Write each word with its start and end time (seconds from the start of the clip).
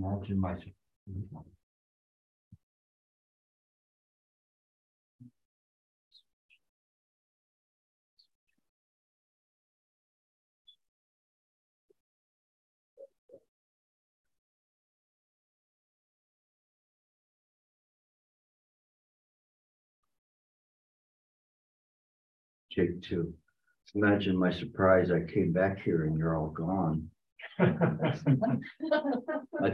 Imagine 0.00 0.40
my. 0.40 0.54
Take 22.70 23.02
two. 23.02 23.34
Imagine 23.94 24.38
my 24.38 24.52
surprise, 24.52 25.10
I 25.10 25.20
came 25.32 25.52
back 25.52 25.80
here 25.82 26.04
and 26.04 26.16
you're 26.16 26.36
all 26.36 26.50
gone. 26.50 27.10
I 27.60 28.14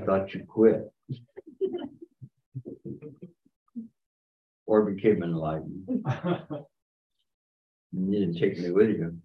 thought 0.05 0.35
you 0.35 0.45
quit. 0.47 0.93
Or 4.67 4.83
became 4.91 5.23
enlightened. 5.23 5.89
You 7.97 8.11
didn't 8.11 8.41
take 8.41 8.59
me 8.59 8.73
with 8.73 8.91
you. 8.91 9.17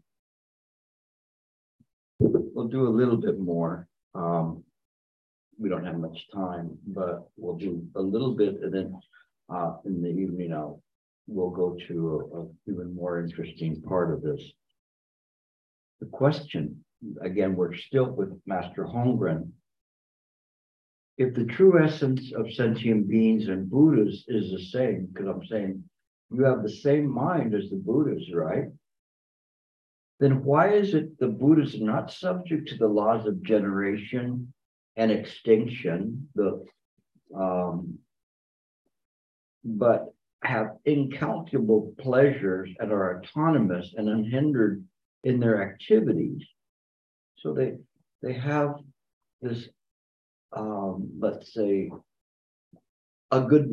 We'll 2.20 2.68
do 2.68 2.88
a 2.88 2.90
little 2.90 3.18
bit 3.18 3.40
more. 3.40 3.88
Um. 4.14 4.64
We 5.62 5.68
don't 5.68 5.84
have 5.86 6.00
much 6.00 6.26
time, 6.34 6.78
but 6.88 7.30
we'll 7.36 7.58
do 7.58 7.86
a 7.96 8.02
little 8.02 8.34
bit 8.34 8.62
and 8.62 8.74
then, 8.74 8.98
uh, 9.54 9.74
in 9.86 10.02
the 10.02 10.08
evening, 10.08 10.54
I'll, 10.54 10.82
we'll 11.28 11.50
go 11.50 11.76
to 11.90 12.30
a, 12.34 12.40
a 12.40 12.48
even 12.72 12.96
more 12.96 13.20
interesting 13.20 13.82
part 13.82 14.14
of 14.14 14.22
this. 14.22 14.42
The 16.00 16.06
question, 16.06 16.86
again, 17.22 17.56
we're 17.56 17.76
still 17.76 18.12
with 18.12 18.40
Master 18.46 18.86
Hongren. 18.86 19.52
If 21.18 21.36
the 21.36 21.46
true 21.46 21.84
essence 21.84 22.32
of 22.34 22.54
sentient 22.54 23.10
beings 23.10 23.48
and 23.48 23.70
Buddhas 23.70 24.24
is 24.28 24.52
the 24.52 24.64
same, 24.64 25.08
because 25.12 25.28
I'm 25.28 25.46
saying 25.46 25.84
you 26.32 26.44
have 26.44 26.64
the 26.64 26.70
same 26.70 27.08
mind 27.08 27.54
as 27.54 27.70
the 27.70 27.76
Buddhas, 27.76 28.24
right? 28.34 28.66
Then 30.20 30.44
why 30.44 30.74
is 30.74 30.94
it 30.94 31.18
the 31.20 31.28
Buddhas 31.28 31.76
are 31.76 31.84
not 31.84 32.12
subject 32.12 32.70
to 32.70 32.78
the 32.78 32.88
laws 32.88 33.26
of 33.26 33.44
generation 33.44 34.54
and 34.96 35.12
extinction, 35.12 36.30
the 36.36 36.66
um, 37.36 38.00
but 39.64 40.14
have 40.44 40.78
incalculable 40.86 41.94
pleasures 42.00 42.70
and 42.80 42.92
are 42.92 43.22
autonomous 43.22 43.94
and 43.96 44.08
unhindered 44.10 44.84
in 45.24 45.40
their 45.40 45.70
activities. 45.70 46.42
So 47.42 47.54
they 47.54 47.78
they 48.22 48.34
have 48.34 48.76
this 49.42 49.70
um, 50.52 51.12
let's 51.20 51.54
say 51.54 51.92
a 53.32 53.42
good 53.42 53.70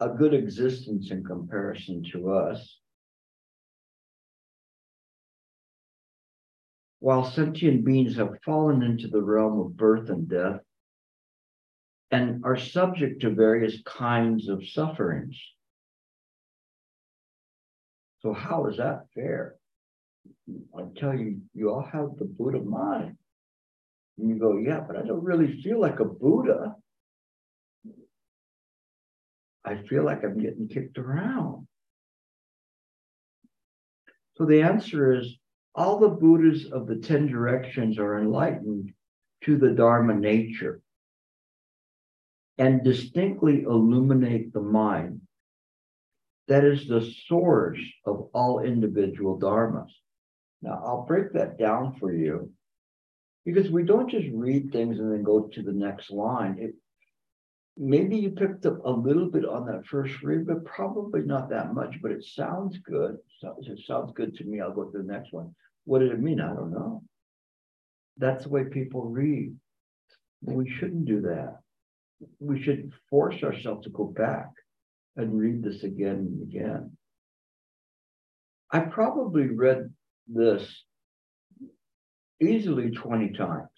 a 0.00 0.08
good 0.08 0.34
existence 0.34 1.10
in 1.10 1.24
comparison 1.24 2.04
to 2.12 2.32
us. 2.32 2.78
While 7.00 7.24
sentient 7.24 7.84
beings 7.84 8.16
have 8.16 8.38
fallen 8.44 8.82
into 8.82 9.08
the 9.08 9.22
realm 9.22 9.60
of 9.60 9.76
birth 9.76 10.10
and 10.10 10.28
death 10.28 10.60
and 12.10 12.44
are 12.44 12.56
subject 12.56 13.22
to 13.22 13.30
various 13.30 13.80
kinds 13.86 14.48
of 14.48 14.66
sufferings. 14.66 15.40
So, 18.20 18.32
how 18.32 18.66
is 18.66 18.78
that 18.78 19.06
fair? 19.14 19.57
I 20.76 20.82
tell 20.96 21.14
you, 21.14 21.40
you 21.54 21.70
all 21.70 21.86
have 21.92 22.16
the 22.18 22.24
Buddha 22.24 22.60
mind. 22.60 23.16
And 24.18 24.28
you 24.28 24.38
go, 24.38 24.58
yeah, 24.58 24.80
but 24.80 24.96
I 24.96 25.02
don't 25.02 25.22
really 25.22 25.60
feel 25.62 25.80
like 25.80 26.00
a 26.00 26.04
Buddha. 26.04 26.74
I 29.64 29.76
feel 29.88 30.04
like 30.04 30.24
I'm 30.24 30.40
getting 30.40 30.68
kicked 30.68 30.98
around. 30.98 31.66
So 34.36 34.46
the 34.46 34.62
answer 34.62 35.14
is 35.14 35.36
all 35.74 35.98
the 35.98 36.08
Buddhas 36.08 36.66
of 36.72 36.86
the 36.86 36.96
10 36.96 37.26
directions 37.26 37.98
are 37.98 38.18
enlightened 38.18 38.92
to 39.44 39.56
the 39.56 39.70
Dharma 39.70 40.14
nature 40.14 40.80
and 42.56 42.82
distinctly 42.82 43.62
illuminate 43.62 44.52
the 44.52 44.60
mind. 44.60 45.20
That 46.48 46.64
is 46.64 46.88
the 46.88 47.12
source 47.26 47.80
of 48.04 48.30
all 48.32 48.60
individual 48.60 49.38
dharmas. 49.38 49.90
Now, 50.62 50.82
I'll 50.84 51.06
break 51.06 51.32
that 51.32 51.58
down 51.58 51.96
for 51.98 52.12
you 52.12 52.50
because 53.44 53.70
we 53.70 53.82
don't 53.82 54.10
just 54.10 54.26
read 54.32 54.72
things 54.72 54.98
and 54.98 55.12
then 55.12 55.22
go 55.22 55.42
to 55.42 55.62
the 55.62 55.72
next 55.72 56.10
line. 56.10 56.56
It, 56.58 56.74
maybe 57.76 58.16
you 58.16 58.30
picked 58.30 58.66
up 58.66 58.84
a 58.84 58.90
little 58.90 59.30
bit 59.30 59.44
on 59.44 59.66
that 59.66 59.86
first 59.86 60.20
read, 60.22 60.46
but 60.46 60.64
probably 60.64 61.22
not 61.22 61.48
that 61.50 61.74
much, 61.74 61.96
but 62.02 62.10
it 62.10 62.24
sounds 62.24 62.78
good. 62.78 63.16
So 63.40 63.56
it 63.60 63.80
sounds 63.86 64.12
good 64.14 64.34
to 64.36 64.44
me. 64.44 64.60
I'll 64.60 64.74
go 64.74 64.84
to 64.84 64.98
the 64.98 65.04
next 65.04 65.32
one. 65.32 65.54
What 65.84 66.00
did 66.00 66.10
it 66.12 66.20
mean? 66.20 66.40
I 66.40 66.54
don't 66.54 66.72
know. 66.72 67.02
That's 68.16 68.44
the 68.44 68.50
way 68.50 68.64
people 68.64 69.04
read. 69.04 69.54
We 70.42 70.68
shouldn't 70.68 71.06
do 71.06 71.20
that. 71.22 71.58
We 72.40 72.60
should 72.60 72.92
force 73.08 73.42
ourselves 73.44 73.84
to 73.84 73.90
go 73.90 74.04
back 74.04 74.50
and 75.16 75.38
read 75.38 75.62
this 75.62 75.84
again 75.84 76.16
and 76.16 76.42
again. 76.42 76.96
I 78.72 78.80
probably 78.80 79.46
read 79.46 79.92
this 80.28 80.84
easily 82.40 82.90
20 82.90 83.32
times. 83.32 83.68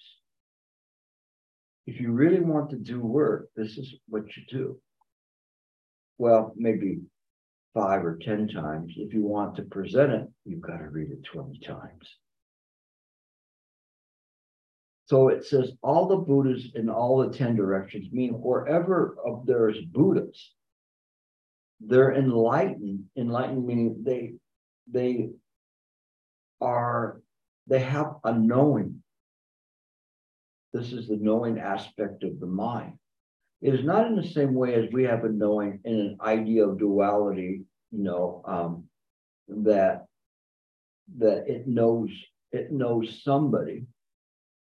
If 1.87 2.00
you 2.00 2.12
really 2.12 2.41
want 2.41 2.71
to 2.71 2.77
do 2.77 3.00
work, 3.00 3.49
this 3.56 3.78
is 3.78 3.94
what 4.09 4.25
you 4.37 4.43
do. 4.49 4.81
Well, 6.19 6.53
maybe 6.56 7.00
five 7.75 8.05
or 8.05 8.19
10 8.22 8.49
times. 8.49 8.93
If 8.97 9.15
you 9.15 9.22
want 9.22 9.56
to 9.56 9.62
present 9.62 10.12
it, 10.12 10.28
you've 10.44 10.60
got 10.60 10.78
to 10.78 10.89
read 10.89 11.10
it 11.10 11.25
20 11.25 11.59
times. 11.60 12.16
So 15.06 15.28
it 15.28 15.44
says 15.44 15.72
all 15.83 16.06
the 16.06 16.19
Buddhas 16.19 16.69
in 16.75 16.89
all 16.89 17.19
the 17.19 17.37
10 17.37 17.56
directions, 17.56 18.12
mean 18.12 18.34
wherever 18.34 19.16
of 19.27 19.44
there's 19.44 19.81
Buddhas, 19.81 20.53
they're 21.81 22.15
enlightened, 22.15 23.06
enlightened 23.16 23.66
meaning 23.66 24.03
they 24.05 24.34
they 24.89 25.31
are 26.60 27.21
they 27.66 27.81
have 27.81 28.16
a 28.25 28.32
knowing. 28.32 29.03
This 30.72 30.93
is 30.93 31.09
the 31.09 31.16
knowing 31.16 31.59
aspect 31.59 32.22
of 32.25 32.41
the 32.41 32.47
mind. 32.47 32.94
It 33.60 33.75
is 33.75 33.84
not 33.84 34.06
in 34.06 34.16
the 34.16 34.26
same 34.26 34.54
way 34.54 34.75
as 34.75 34.91
we 34.93 35.04
have 35.04 35.25
a 35.25 35.28
knowing 35.28 35.81
in 35.84 35.94
an 35.94 36.19
idea 36.21 36.66
of 36.66 36.78
duality, 36.78 37.62
you 37.91 38.03
know, 38.03 38.43
um, 38.47 38.84
that 39.48 40.06
that 41.19 41.48
it 41.48 41.66
knows 41.66 42.10
it 42.53 42.72
knows 42.72 43.22
somebody, 43.22 43.87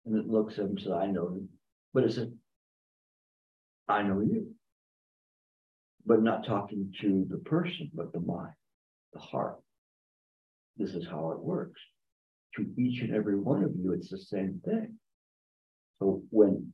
and 0.04 0.16
it 0.16 0.28
looks 0.28 0.54
at 0.54 0.64
him 0.64 0.70
and 0.70 0.81
says, 0.81 0.93
"I 0.93 1.06
know 1.06 1.31
you," 1.34 1.49
but 1.94 2.04
it 2.04 2.12
says, 2.12 2.28
"I 3.88 4.03
know 4.03 4.20
you," 4.20 4.54
but 6.04 6.22
not 6.22 6.44
talking 6.44 6.93
to 7.00 7.26
the 7.28 7.38
person, 7.38 7.91
but 7.94 8.12
the 8.12 8.20
mind, 8.20 8.54
the 9.12 9.20
heart. 9.20 9.60
This 10.77 10.94
is 10.94 11.06
how 11.06 11.33
it 11.33 11.41
works. 11.41 11.81
To 12.56 12.66
each 12.77 13.00
and 13.03 13.15
every 13.15 13.38
one 13.38 13.65
of 13.65 13.72
you, 13.77 13.93
it's 13.93 14.10
the 14.10 14.19
same 14.19 14.60
thing. 14.65 14.99
So 15.99 16.22
when 16.31 16.72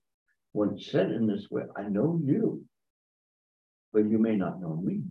when 0.53 0.79
said 0.79 1.11
in 1.11 1.27
this 1.27 1.47
way, 1.51 1.65
I 1.77 1.83
know 1.83 2.21
you, 2.25 2.65
but 3.93 4.09
you 4.11 4.19
may 4.19 4.35
not 4.35 4.61
know 4.61 4.77
me. 4.77 5.03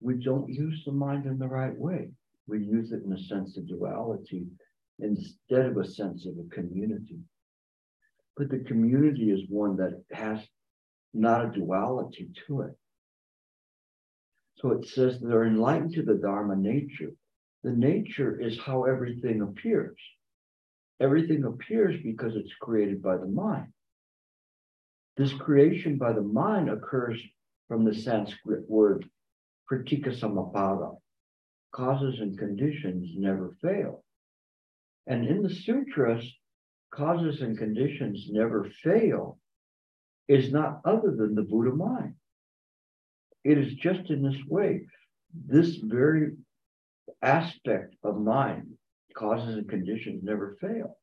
We 0.00 0.14
don't 0.14 0.48
use 0.48 0.82
the 0.84 0.92
mind 0.92 1.26
in 1.26 1.38
the 1.38 1.48
right 1.48 1.76
way. 1.76 2.10
We 2.46 2.64
use 2.64 2.92
it 2.92 3.02
in 3.04 3.12
a 3.12 3.18
sense 3.18 3.56
of 3.56 3.66
duality 3.66 4.46
instead 5.00 5.66
of 5.66 5.76
a 5.76 5.86
sense 5.86 6.26
of 6.26 6.34
a 6.38 6.54
community. 6.54 7.18
But 8.36 8.50
the 8.50 8.60
community 8.60 9.30
is 9.30 9.48
one 9.48 9.76
that 9.76 10.02
has 10.12 10.40
not 11.12 11.44
a 11.44 11.50
duality 11.50 12.30
to 12.46 12.62
it. 12.62 12.76
So 14.64 14.70
it 14.70 14.88
says 14.88 15.20
they're 15.20 15.44
enlightened 15.44 15.92
to 15.92 16.02
the 16.02 16.14
Dharma 16.14 16.56
nature. 16.56 17.12
The 17.64 17.72
nature 17.72 18.40
is 18.40 18.58
how 18.58 18.84
everything 18.84 19.42
appears. 19.42 19.98
Everything 20.98 21.44
appears 21.44 22.00
because 22.02 22.34
it's 22.34 22.54
created 22.62 23.02
by 23.02 23.18
the 23.18 23.26
mind. 23.26 23.74
This 25.18 25.34
creation 25.34 25.98
by 25.98 26.14
the 26.14 26.22
mind 26.22 26.70
occurs 26.70 27.20
from 27.68 27.84
the 27.84 27.94
Sanskrit 27.94 28.64
word 28.66 29.06
pratitya 29.68 30.12
samutpada. 30.12 30.96
Causes 31.72 32.20
and 32.20 32.38
conditions 32.38 33.10
never 33.18 33.58
fail. 33.60 34.02
And 35.06 35.26
in 35.26 35.42
the 35.42 35.54
sutras, 35.54 36.24
causes 36.90 37.42
and 37.42 37.58
conditions 37.58 38.28
never 38.30 38.70
fail 38.82 39.38
is 40.26 40.50
not 40.50 40.80
other 40.86 41.14
than 41.14 41.34
the 41.34 41.42
Buddha 41.42 41.76
mind. 41.76 42.14
It 43.44 43.58
is 43.58 43.74
just 43.74 44.10
in 44.10 44.22
this 44.22 44.42
way. 44.48 44.86
This 45.46 45.76
very 45.76 46.32
aspect 47.22 47.94
of 48.02 48.20
mind, 48.20 48.72
causes 49.14 49.56
and 49.56 49.68
conditions 49.68 50.22
never 50.24 50.56
fail. 50.60 50.96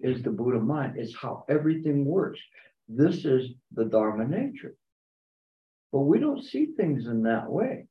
is 0.00 0.22
the 0.22 0.30
Buddha 0.30 0.60
mind. 0.60 0.94
It's 0.96 1.16
how 1.16 1.44
everything 1.48 2.04
works. 2.04 2.40
This 2.88 3.24
is 3.24 3.50
the 3.72 3.84
Dharma 3.84 4.26
nature. 4.26 4.76
But 5.92 6.00
we 6.00 6.18
don't 6.18 6.44
see 6.44 6.66
things 6.76 7.06
in 7.06 7.22
that 7.22 7.50
way. 7.50 7.86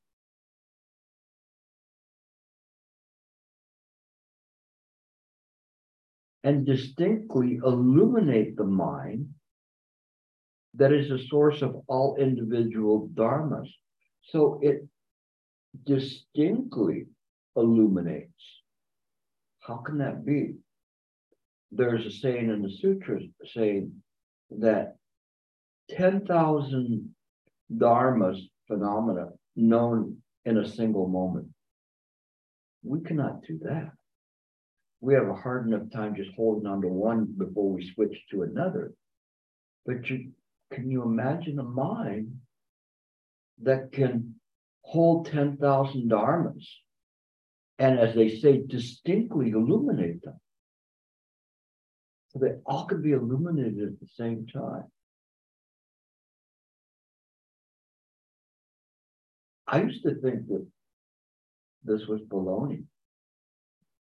And 6.43 6.65
distinctly 6.65 7.59
illuminate 7.65 8.55
the 8.55 8.65
mind 8.65 9.33
that 10.77 10.91
is 10.91 11.09
the 11.09 11.19
source 11.29 11.61
of 11.61 11.75
all 11.87 12.17
individual 12.17 13.09
dharmas. 13.13 13.67
So 14.23 14.59
it 14.61 14.87
distinctly 15.85 17.07
illuminates. 17.55 18.31
How 19.59 19.77
can 19.77 19.97
that 19.99 20.25
be? 20.25 20.55
There's 21.71 22.05
a 22.05 22.11
saying 22.11 22.49
in 22.49 22.61
the 22.61 22.69
sutras 22.69 23.23
saying 23.53 23.91
that 24.51 24.95
10,000 25.89 27.15
dharmas 27.73 28.39
phenomena 28.67 29.29
known 29.55 30.17
in 30.45 30.57
a 30.57 30.67
single 30.67 31.07
moment. 31.07 31.47
We 32.83 33.01
cannot 33.01 33.43
do 33.43 33.59
that. 33.63 33.91
We 35.01 35.13
have 35.15 35.27
a 35.27 35.33
hard 35.33 35.67
enough 35.67 35.91
time 35.91 36.15
just 36.15 36.31
holding 36.35 36.67
on 36.67 36.81
to 36.81 36.87
one 36.87 37.33
before 37.37 37.71
we 37.71 37.91
switch 37.93 38.17
to 38.31 38.43
another. 38.43 38.93
But 39.85 40.09
you 40.09 40.31
can 40.71 40.89
you 40.89 41.03
imagine 41.03 41.59
a 41.59 41.63
mind 41.63 42.39
that 43.61 43.91
can 43.91 44.35
hold 44.81 45.27
10,000 45.27 46.09
dharmas 46.09 46.65
and, 47.79 47.99
as 47.99 48.15
they 48.15 48.37
say, 48.37 48.61
distinctly 48.65 49.51
illuminate 49.51 50.23
them? 50.23 50.39
So 52.29 52.39
they 52.39 52.55
all 52.65 52.85
could 52.85 53.01
be 53.01 53.13
illuminated 53.13 53.81
at 53.81 53.99
the 53.99 54.07
same 54.17 54.45
time. 54.47 54.85
I 59.67 59.81
used 59.81 60.03
to 60.03 60.15
think 60.15 60.47
that 60.47 60.65
this 61.83 62.05
was 62.07 62.21
baloney. 62.21 62.83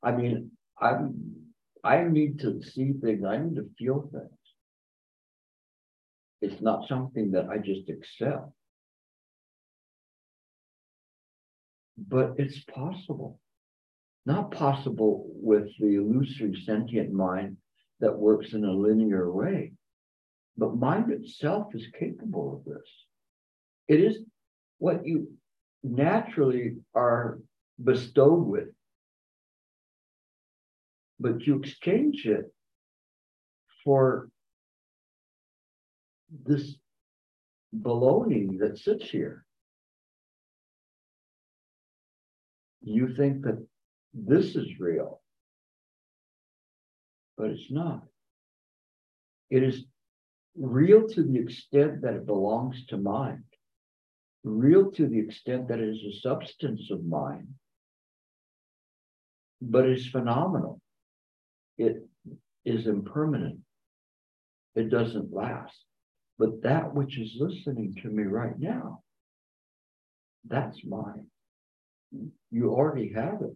I 0.04 0.12
mean, 0.12 0.52
I'm 0.80 1.40
I 1.84 2.04
need 2.04 2.40
to 2.40 2.62
see 2.62 2.94
things, 2.94 3.24
I 3.26 3.38
need 3.38 3.56
to 3.56 3.70
feel 3.78 4.10
things. 4.12 4.39
It's 6.42 6.62
not 6.62 6.88
something 6.88 7.32
that 7.32 7.50
I 7.50 7.58
just 7.58 7.90
accept. 7.90 8.50
But 11.98 12.36
it's 12.38 12.64
possible. 12.64 13.40
Not 14.26 14.52
possible 14.52 15.26
with 15.34 15.70
the 15.80 15.96
illusory 15.96 16.62
sentient 16.66 17.12
mind 17.12 17.58
that 18.00 18.18
works 18.18 18.54
in 18.54 18.64
a 18.64 18.72
linear 18.72 19.32
way. 19.32 19.74
But 20.58 20.78
mind 20.78 21.12
itself 21.12 21.74
is 21.74 21.88
capable 21.98 22.56
of 22.56 22.66
this. 22.66 22.88
It 23.88 24.00
is 24.02 24.20
what 24.78 25.06
you 25.06 25.32
naturally 25.84 26.78
are 26.94 27.40
bestowed 27.82 28.46
with. 28.46 28.68
But 31.20 31.42
you 31.42 31.60
exchange 31.60 32.26
it 32.26 32.54
for 33.84 34.30
this 36.46 36.76
baloney 37.76 38.60
that 38.60 38.78
sits 38.78 39.10
here. 39.10 39.46
You 42.82 43.14
think 43.16 43.44
that 43.44 43.66
this 44.14 44.56
is 44.56 44.80
real, 44.80 45.22
but 47.38 47.50
it's 47.50 47.70
not. 47.70 48.04
It 49.50 49.64
is 49.64 49.84
real 50.56 51.08
to 51.10 51.24
the 51.24 51.38
extent 51.38 52.02
that 52.02 52.14
it 52.14 52.26
belongs 52.26 52.86
to 52.88 52.98
mind, 52.98 53.44
real 54.44 54.92
to 54.92 55.08
the 55.08 55.20
extent 55.20 55.68
that 55.68 55.80
it 55.80 55.90
is 55.90 56.04
a 56.04 56.20
substance 56.22 56.90
of 56.92 57.06
mind, 57.06 57.48
but 59.62 59.86
it's 59.86 60.08
phenomenal. 60.08 60.82
It 61.78 62.08
is 62.66 62.88
impermanent. 62.88 63.60
It 64.76 64.90
doesn't 64.90 65.34
last. 65.34 65.76
But 66.40 66.64
that 66.64 66.96
which 66.96 67.20
is 67.20 67.36
listening 67.38 67.96
to 68.02 68.08
me 68.08 68.24
right 68.24 68.58
now, 68.58 69.04
that's 70.48 70.80
mine. 70.86 71.28
You 72.50 72.72
already 72.72 73.12
have 73.14 73.42
it. 73.42 73.56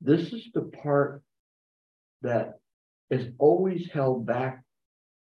This 0.00 0.32
is 0.32 0.48
the 0.52 0.62
part 0.82 1.22
that 2.22 2.54
is 3.10 3.28
always 3.38 3.88
held 3.92 4.26
back 4.26 4.62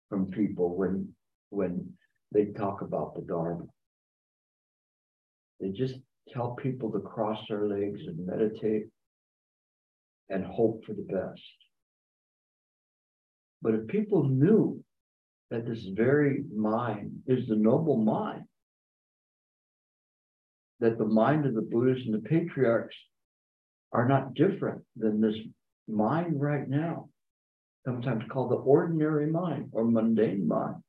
from 0.08 0.28
people 0.28 0.78
when 0.78 1.14
when 1.50 1.94
they 2.32 2.46
talk 2.46 2.82
about 2.82 3.16
the 3.16 3.22
Dharma. 3.22 3.66
They 5.60 5.70
just 5.70 5.96
tell 6.30 6.52
people 6.52 6.92
to 6.92 7.00
cross 7.00 7.40
their 7.50 7.68
legs 7.68 8.02
and 8.06 8.26
meditate 8.26 8.88
and 10.30 10.46
hope 10.46 10.84
for 10.86 10.94
the 10.94 11.08
best. 11.10 11.42
But 13.62 13.74
if 13.74 13.88
people 13.88 14.28
knew 14.28 14.84
that 15.50 15.66
this 15.66 15.86
very 15.94 16.44
mind 16.54 17.22
is 17.28 17.48
the 17.48 17.56
noble 17.56 17.98
mind. 17.98 18.44
That 20.80 20.98
the 20.98 21.06
mind 21.06 21.46
of 21.46 21.56
the 21.56 21.62
Buddhists 21.62 22.06
and 22.06 22.14
the 22.14 22.30
patriarchs 22.30 22.96
are 23.92 24.08
not 24.08 24.34
different 24.34 24.84
than 24.96 25.22
this 25.22 25.38
mind 25.88 26.40
right 26.42 26.68
now, 26.68 27.10
sometimes 27.86 28.26
called 28.30 28.52
the 28.52 28.56
ordinary 28.56 29.28
mind 29.28 29.70
or 29.72 29.86
mundane 29.86 30.48
mind. 30.48 30.84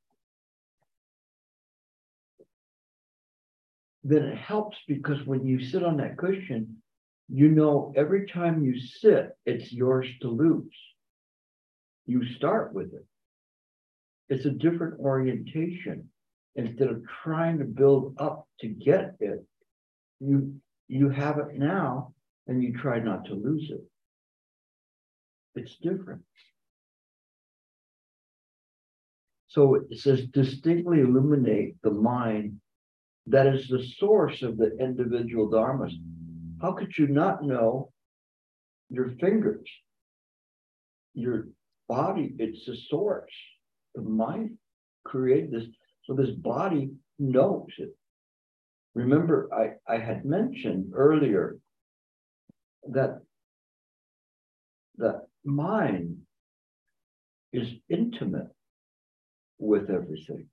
Then 4.02 4.24
it 4.24 4.38
helps 4.38 4.76
because 4.88 5.24
when 5.24 5.46
you 5.46 5.64
sit 5.64 5.82
on 5.82 5.98
that 5.98 6.16
cushion, 6.16 6.82
you 7.28 7.48
know 7.48 7.92
every 7.96 8.26
time 8.26 8.64
you 8.64 8.78
sit, 8.78 9.36
it's 9.44 9.72
yours 9.72 10.06
to 10.22 10.28
lose. 10.28 10.74
You 12.06 12.24
start 12.36 12.72
with 12.72 12.94
it. 12.94 13.04
It's 14.28 14.44
a 14.44 14.50
different 14.50 15.00
orientation. 15.00 16.08
Instead 16.56 16.88
of 16.88 17.02
trying 17.22 17.58
to 17.58 17.64
build 17.64 18.16
up 18.18 18.46
to 18.60 18.68
get 18.68 19.14
it, 19.20 19.44
you 20.20 20.54
you 20.88 21.08
have 21.08 21.38
it 21.38 21.54
now 21.54 22.14
and 22.46 22.62
you 22.62 22.76
try 22.76 22.98
not 22.98 23.24
to 23.26 23.34
lose 23.34 23.70
it. 23.70 23.84
It's 25.54 25.76
different. 25.76 26.22
So 29.48 29.74
it 29.76 29.98
says 29.98 30.26
distinctly 30.26 31.00
illuminate 31.00 31.76
the 31.82 31.90
mind 31.90 32.60
that 33.26 33.46
is 33.46 33.68
the 33.68 33.84
source 33.98 34.42
of 34.42 34.56
the 34.56 34.76
individual 34.78 35.50
dharmas. 35.50 35.92
How 36.60 36.72
could 36.72 36.96
you 36.96 37.06
not 37.06 37.42
know 37.44 37.92
your 38.88 39.10
fingers, 39.20 39.68
your 41.14 41.48
body? 41.88 42.34
It's 42.38 42.64
the 42.66 42.76
source 42.88 43.32
the 43.94 44.02
mind 44.02 44.56
created 45.04 45.50
this. 45.50 45.64
So 46.04 46.14
this 46.14 46.30
body 46.30 46.90
knows 47.18 47.68
it. 47.78 47.94
Remember, 48.94 49.48
I, 49.52 49.92
I 49.92 49.98
had 49.98 50.24
mentioned 50.24 50.92
earlier 50.94 51.58
that 52.90 53.20
the 54.96 55.22
mind 55.44 56.18
is 57.52 57.68
intimate 57.88 58.48
with 59.58 59.90
everything. 59.90 60.48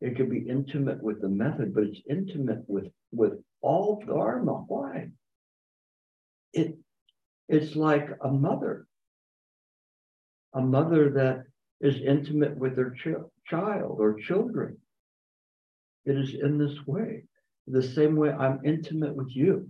It 0.00 0.16
can 0.16 0.28
be 0.28 0.48
intimate 0.48 1.02
with 1.02 1.20
the 1.20 1.28
method, 1.28 1.74
but 1.74 1.84
it's 1.84 2.00
intimate 2.08 2.64
with, 2.66 2.86
with 3.12 3.34
all 3.60 4.02
Dharma. 4.06 4.64
Why? 4.66 5.10
It 6.52 6.76
it's 7.48 7.76
like 7.76 8.08
a 8.22 8.28
mother. 8.28 8.86
A 10.54 10.60
mother 10.60 11.10
that 11.10 11.44
is 11.82 12.00
intimate 12.00 12.56
with 12.56 12.76
their 12.76 12.90
ch- 12.90 13.28
child 13.46 13.96
or 13.98 14.14
children. 14.14 14.78
It 16.04 16.16
is 16.16 16.34
in 16.34 16.56
this 16.56 16.86
way, 16.86 17.24
the 17.66 17.82
same 17.82 18.16
way 18.16 18.30
I'm 18.30 18.64
intimate 18.64 19.14
with 19.14 19.28
you. 19.30 19.68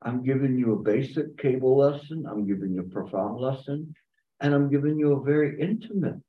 I'm 0.00 0.24
giving 0.24 0.56
you 0.56 0.74
a 0.74 0.82
basic 0.82 1.36
cable 1.38 1.76
lesson, 1.76 2.24
I'm 2.30 2.46
giving 2.46 2.72
you 2.72 2.80
a 2.80 2.84
profound 2.84 3.40
lesson, 3.40 3.94
and 4.40 4.54
I'm 4.54 4.70
giving 4.70 4.96
you 4.96 5.12
a 5.14 5.22
very 5.22 5.60
intimate, 5.60 6.20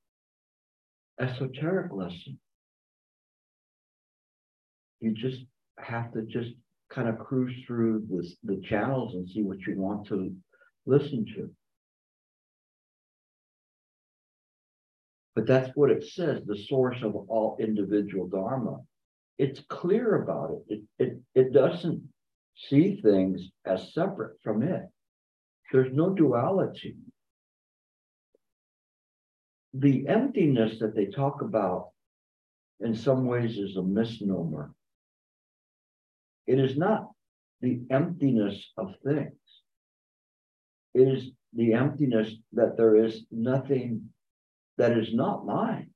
esoteric 1.20 1.92
lesson. 1.94 2.40
You 5.00 5.14
just 5.14 5.44
have 5.78 6.12
to 6.14 6.24
just 6.24 6.52
kind 6.90 7.08
of 7.08 7.20
cruise 7.20 7.56
through 7.68 8.08
this, 8.10 8.36
the 8.44 8.60
channels 8.68 9.14
and 9.14 9.30
see 9.30 9.44
what 9.44 9.60
you 9.62 9.80
want 9.80 10.08
to 10.08 10.36
listen 10.88 11.26
to. 11.36 11.52
But 15.40 15.48
that's 15.48 15.72
what 15.78 15.90
it 15.90 16.04
says, 16.04 16.44
the 16.46 16.58
source 16.58 17.02
of 17.02 17.16
all 17.16 17.56
individual 17.62 18.28
dharma. 18.28 18.80
It's 19.38 19.62
clear 19.70 20.22
about 20.22 20.52
it. 20.52 20.62
It, 20.76 20.82
it, 21.00 21.20
it 21.34 21.54
doesn't 21.54 22.04
see 22.58 23.00
things 23.02 23.50
as 23.64 23.94
separate 23.94 24.36
from 24.44 24.64
it. 24.64 24.84
There's 25.72 25.94
no 25.94 26.10
duality. 26.10 26.98
the 29.74 30.08
emptiness 30.10 30.80
that 30.80 30.96
they 30.96 31.06
talk 31.06 31.42
about 31.42 31.92
in 32.82 32.94
some 32.96 33.26
ways 33.26 33.58
is 33.58 33.78
a 33.78 33.84
misnomer. 33.84 34.74
It 36.48 36.60
is 36.60 36.76
not 36.78 37.12
the 37.62 37.80
emptiness 37.90 38.74
of 38.78 38.96
things. 39.06 39.32
It 40.94 41.08
is 41.08 41.32
the 41.54 41.74
emptiness 41.74 42.34
that 42.54 42.76
there 42.76 42.98
is 43.06 43.26
nothing 43.32 44.10
that 44.80 44.98
is 44.98 45.14
not 45.14 45.46
mine. 45.46 45.92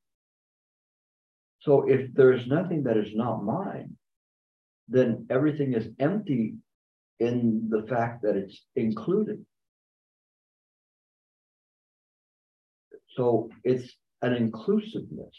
So 1.62 1.90
if 1.90 2.14
there 2.14 2.34
is 2.34 2.46
nothing 2.46 2.84
that 2.84 2.98
is 2.98 3.16
not 3.16 3.44
mine, 3.44 3.96
then 4.90 5.26
everything 5.30 5.74
is 5.74 5.88
empty 6.00 6.56
in 7.20 7.70
the 7.70 7.84
fact 7.88 8.22
that 8.24 8.36
it's 8.36 8.66
included. 8.76 9.44
So 13.16 13.50
it's 13.64 13.96
an 14.22 14.34
inclusiveness. 14.34 15.36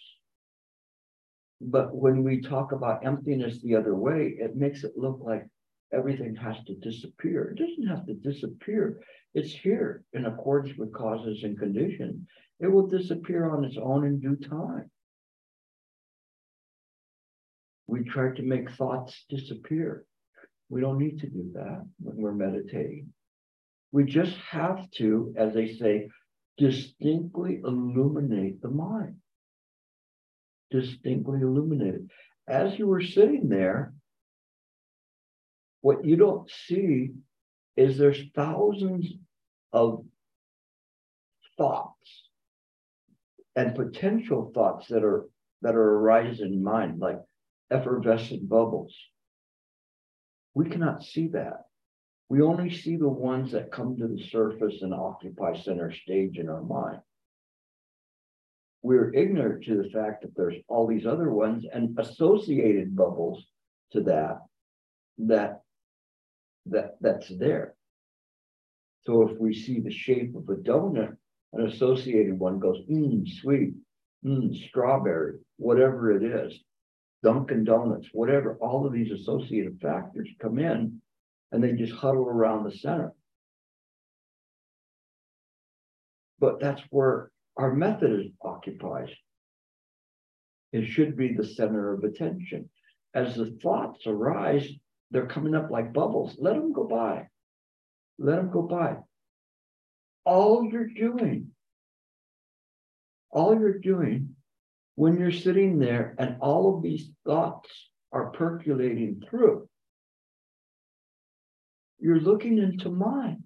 But 1.60 1.94
when 1.94 2.24
we 2.24 2.40
talk 2.40 2.72
about 2.72 3.04
emptiness 3.04 3.60
the 3.62 3.76
other 3.76 3.94
way, 3.94 4.36
it 4.38 4.56
makes 4.56 4.84
it 4.84 4.92
look 4.96 5.20
like 5.20 5.46
everything 5.92 6.34
has 6.36 6.56
to 6.66 6.74
disappear. 6.76 7.50
It 7.50 7.58
doesn't 7.58 7.86
have 7.86 8.06
to 8.06 8.14
disappear. 8.14 9.00
It's 9.34 9.52
here 9.52 10.04
in 10.14 10.26
accordance 10.26 10.76
with 10.78 10.94
causes 10.94 11.42
and 11.42 11.58
conditions. 11.58 12.26
It 12.60 12.68
will 12.68 12.86
disappear 12.86 13.50
on 13.50 13.64
its 13.64 13.76
own 13.76 14.06
in 14.06 14.20
due 14.20 14.36
time. 14.36 14.90
We 17.86 18.04
try 18.04 18.34
to 18.34 18.42
make 18.42 18.70
thoughts 18.70 19.24
disappear. 19.28 20.04
We 20.68 20.80
don't 20.80 20.98
need 20.98 21.20
to 21.20 21.28
do 21.28 21.50
that 21.54 21.86
when 22.00 22.16
we're 22.16 22.32
meditating. 22.32 23.12
We 23.92 24.04
just 24.04 24.36
have 24.50 24.90
to, 24.92 25.34
as 25.36 25.54
they 25.54 25.74
say, 25.74 26.08
distinctly 26.56 27.60
illuminate 27.62 28.62
the 28.62 28.70
mind. 28.70 29.16
Distinctly 30.70 31.40
illuminated. 31.40 32.10
As 32.48 32.78
you 32.78 32.86
were 32.86 33.02
sitting 33.02 33.48
there, 33.48 33.94
what 35.80 36.04
you 36.04 36.16
don't 36.16 36.50
see 36.50 37.10
is 37.76 37.98
there's 37.98 38.22
thousands 38.34 39.12
of 39.72 40.04
thoughts 41.58 41.93
and 43.56 43.74
potential 43.74 44.50
thoughts 44.54 44.88
that 44.88 45.04
are 45.04 45.26
that 45.62 45.74
are 45.74 45.98
arising 45.98 46.52
in 46.52 46.62
mind, 46.62 46.98
like 47.00 47.20
effervescent 47.70 48.48
bubbles. 48.48 48.94
We 50.54 50.68
cannot 50.68 51.02
see 51.02 51.28
that. 51.28 51.64
We 52.28 52.42
only 52.42 52.70
see 52.70 52.96
the 52.96 53.08
ones 53.08 53.52
that 53.52 53.72
come 53.72 53.96
to 53.96 54.06
the 54.06 54.22
surface 54.30 54.82
and 54.82 54.94
occupy 54.94 55.56
center 55.56 55.92
stage 55.92 56.38
in 56.38 56.48
our 56.48 56.62
mind. 56.62 57.00
We're 58.82 59.14
ignorant 59.14 59.64
to 59.64 59.82
the 59.82 59.88
fact 59.88 60.22
that 60.22 60.36
there's 60.36 60.56
all 60.68 60.86
these 60.86 61.06
other 61.06 61.30
ones 61.30 61.64
and 61.72 61.98
associated 61.98 62.94
bubbles 62.94 63.42
to 63.92 64.02
that, 64.02 64.40
that, 65.18 65.62
that 66.66 66.96
that's 67.00 67.28
there. 67.38 67.74
So 69.06 69.28
if 69.28 69.38
we 69.38 69.54
see 69.54 69.80
the 69.80 69.90
shape 69.90 70.34
of 70.36 70.48
a 70.48 70.56
donut, 70.56 71.16
an 71.54 71.66
associated 71.66 72.38
one 72.38 72.58
goes, 72.58 72.78
mmm, 72.90 73.26
sweet, 73.40 73.74
mmm, 74.24 74.54
strawberry, 74.68 75.38
whatever 75.56 76.12
it 76.12 76.22
is, 76.22 76.58
Dunkin' 77.22 77.64
Donuts, 77.64 78.08
whatever, 78.12 78.56
all 78.60 78.86
of 78.86 78.92
these 78.92 79.12
associated 79.12 79.80
factors 79.80 80.28
come 80.40 80.58
in 80.58 81.00
and 81.52 81.62
they 81.62 81.72
just 81.72 81.92
huddle 81.92 82.26
around 82.26 82.64
the 82.64 82.76
center. 82.76 83.12
But 86.40 86.60
that's 86.60 86.82
where 86.90 87.30
our 87.56 87.72
method 87.72 88.20
is 88.20 88.32
occupies. 88.42 89.08
It 90.72 90.86
should 90.86 91.16
be 91.16 91.32
the 91.32 91.46
center 91.46 91.94
of 91.94 92.02
attention. 92.02 92.68
As 93.14 93.36
the 93.36 93.56
thoughts 93.62 94.06
arise, 94.06 94.68
they're 95.12 95.26
coming 95.26 95.54
up 95.54 95.70
like 95.70 95.92
bubbles. 95.92 96.36
Let 96.38 96.54
them 96.54 96.72
go 96.72 96.84
by. 96.84 97.28
Let 98.18 98.36
them 98.36 98.50
go 98.50 98.62
by. 98.62 98.96
All 100.24 100.64
you're 100.64 100.88
doing, 100.88 101.50
all 103.30 103.58
you're 103.58 103.78
doing 103.78 104.36
when 104.94 105.18
you're 105.18 105.32
sitting 105.32 105.78
there 105.78 106.14
and 106.18 106.36
all 106.40 106.76
of 106.76 106.82
these 106.82 107.10
thoughts 107.26 107.68
are 108.12 108.30
percolating 108.30 109.22
through, 109.28 109.68
you're 111.98 112.20
looking 112.20 112.58
into 112.58 112.90
mine. 112.90 113.42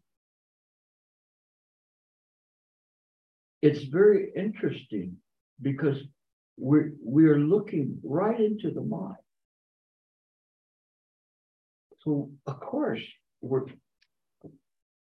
It's 3.62 3.85
very 3.85 4.30
interesting 4.37 5.16
because 5.61 5.97
we're 6.56 6.92
we're 7.00 7.38
looking 7.38 7.99
right 8.04 8.38
into 8.38 8.70
the 8.70 8.82
mind. 8.82 9.16
So 12.04 12.30
of 12.47 12.61
course 12.61 13.02
we're 13.40 13.66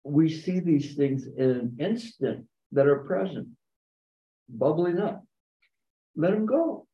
we 0.04 0.30
see 0.30 0.60
these 0.60 0.96
things 0.96 1.28
in 1.28 1.50
an 1.50 1.78
instant 1.80 2.46
that 2.72 2.88
are 2.88 3.00
present, 3.00 3.48
bubbling 4.50 5.00
up. 5.00 5.24
Let 6.16 6.32
them 6.32 6.46
go. 6.46 6.88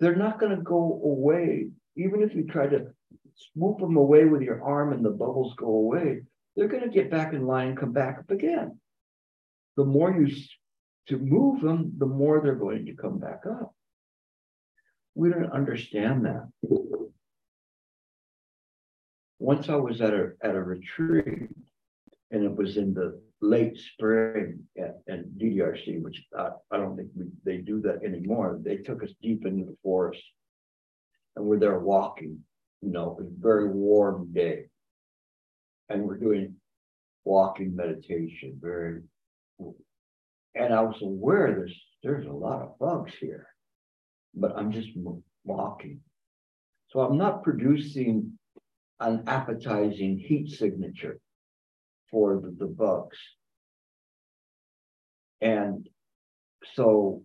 They're 0.00 0.16
not 0.16 0.40
going 0.40 0.56
to 0.56 0.62
go 0.62 1.00
away, 1.04 1.68
even 1.96 2.22
if 2.22 2.34
you 2.34 2.44
try 2.44 2.66
to 2.66 2.86
swoop 3.36 3.78
them 3.78 3.96
away 3.96 4.24
with 4.24 4.42
your 4.42 4.62
arm 4.62 4.92
and 4.92 5.04
the 5.04 5.10
bubbles 5.10 5.54
go 5.56 5.68
away, 5.68 6.22
they're 6.56 6.68
going 6.68 6.82
to 6.82 6.88
get 6.88 7.10
back 7.10 7.32
in 7.32 7.46
line 7.46 7.68
and 7.68 7.78
come 7.78 7.92
back 7.92 8.18
up 8.18 8.30
again. 8.30 8.78
The 9.76 9.84
more 9.84 10.10
you 10.12 10.34
to 11.08 11.18
move 11.18 11.62
them, 11.62 11.92
the 11.98 12.06
more 12.06 12.40
they're 12.40 12.54
going 12.54 12.86
to 12.86 12.94
come 12.94 13.18
back 13.18 13.42
up. 13.48 13.74
We 15.14 15.30
don't 15.30 15.52
understand 15.52 16.26
that. 16.26 16.48
Once 19.38 19.68
I 19.68 19.76
was 19.76 20.00
at 20.00 20.14
a 20.14 20.32
at 20.42 20.54
a 20.54 20.62
retreat, 20.62 21.48
and 22.32 22.44
it 22.44 22.56
was 22.56 22.76
in 22.76 22.92
the 22.92 23.20
late 23.40 23.78
spring 23.78 24.60
at, 24.78 25.06
DDRC, 25.06 26.02
which 26.02 26.24
I, 26.36 26.48
I 26.70 26.76
don't 26.78 26.96
think 26.96 27.10
we, 27.16 27.26
they 27.44 27.58
do 27.58 27.80
that 27.82 28.04
anymore. 28.04 28.58
They 28.60 28.78
took 28.78 29.02
us 29.02 29.10
deep 29.22 29.46
into 29.46 29.64
the 29.64 29.76
forest, 29.82 30.22
and 31.36 31.44
we're 31.44 31.58
there 31.58 31.78
walking 31.78 32.40
you 32.82 32.90
know, 32.90 33.16
it's 33.20 33.28
a 33.28 33.40
very 33.40 33.68
warm 33.68 34.32
day. 34.32 34.64
And 35.88 36.02
we're 36.02 36.18
doing 36.18 36.56
walking 37.24 37.74
meditation, 37.76 38.58
very 38.60 39.02
and 40.54 40.74
I 40.74 40.80
was 40.82 41.00
aware 41.02 41.54
there's 41.54 41.80
there's 42.02 42.26
a 42.26 42.32
lot 42.32 42.62
of 42.62 42.78
bugs 42.78 43.12
here, 43.20 43.46
but 44.34 44.56
I'm 44.56 44.72
just 44.72 44.88
walking. 45.44 46.00
So 46.90 47.00
I'm 47.00 47.16
not 47.16 47.42
producing 47.42 48.38
an 49.00 49.24
appetizing 49.26 50.18
heat 50.18 50.50
signature 50.50 51.18
for 52.12 52.40
the, 52.40 52.54
the 52.56 52.66
bugs. 52.66 53.18
And 55.40 55.88
so 56.74 57.24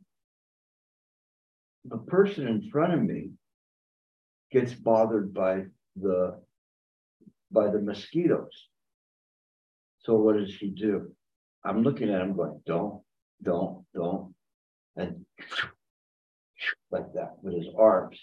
the 1.86 1.98
person 1.98 2.48
in 2.48 2.70
front 2.72 2.94
of 2.94 3.04
me 3.04 3.30
gets 4.52 4.74
bothered 4.74 5.34
by 5.34 5.66
the 5.96 6.40
by 7.52 7.70
the 7.70 7.80
mosquitoes. 7.80 8.68
So 10.00 10.16
what 10.16 10.38
does 10.38 10.56
he 10.56 10.70
do? 10.70 11.12
I'm 11.64 11.84
looking 11.84 12.10
at 12.10 12.22
him 12.22 12.36
going, 12.36 12.62
don't, 12.66 13.02
don't, 13.44 13.86
don't, 13.94 14.34
and 14.96 15.26
like 16.92 17.14
that 17.14 17.34
with 17.42 17.56
his 17.56 17.68
arms. 17.78 18.20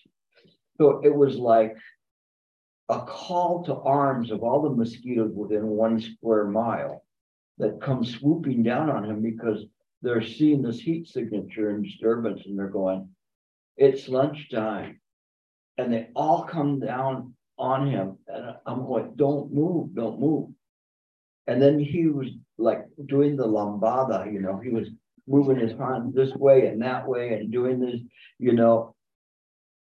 So 0.78 1.00
it 1.04 1.14
was 1.14 1.37
like 1.37 1.76
a 2.88 3.00
call 3.00 3.64
to 3.64 3.75
arms 3.75 4.31
of 4.31 4.43
all 4.43 4.62
the 4.62 4.71
mosquitoes 4.71 5.33
within 5.35 5.67
one 5.67 6.00
square 6.00 6.45
mile 6.47 7.05
that 7.59 7.81
come 7.81 8.05
swooping 8.05 8.62
down 8.62 8.91
on 8.91 9.05
him 9.05 9.23
because 9.23 9.64
they're 10.03 10.23
seeing 10.23 10.61
this 10.62 10.79
heat 10.79 11.09
signature 11.09 11.71
and 11.71 11.85
disturbance 11.85 12.43
and 12.45 12.59
they're 12.59 12.69
going, 12.69 13.09
it's 13.76 14.09
lunchtime 14.09 15.00
and 15.79 15.93
they 15.93 16.09
all 16.14 16.45
come 16.45 16.81
down 16.81 17.35
on 17.59 17.88
him. 17.88 18.19
And 18.29 18.55
I'm 18.67 18.85
going, 18.85 19.12
don't 19.17 19.53
move, 19.53 19.95
don't 19.95 20.21
move. 20.21 20.50
And 21.47 21.61
then 21.61 21.79
he 21.79 22.07
was 22.07 22.29
like 22.59 22.85
doing 23.07 23.37
the 23.37 23.47
lambada, 23.47 24.31
you 24.33 24.41
know, 24.41 24.59
he 24.59 24.71
was 24.71 24.88
moving 25.26 25.59
his 25.59 25.76
hands 25.79 26.14
this 26.14 26.35
way 26.35 26.67
and 26.67 26.83
that 26.83 27.09
way 27.09 27.35
and 27.35 27.50
doing 27.50 27.81
this, 27.81 28.00
you 28.38 28.53
know. 28.53 28.95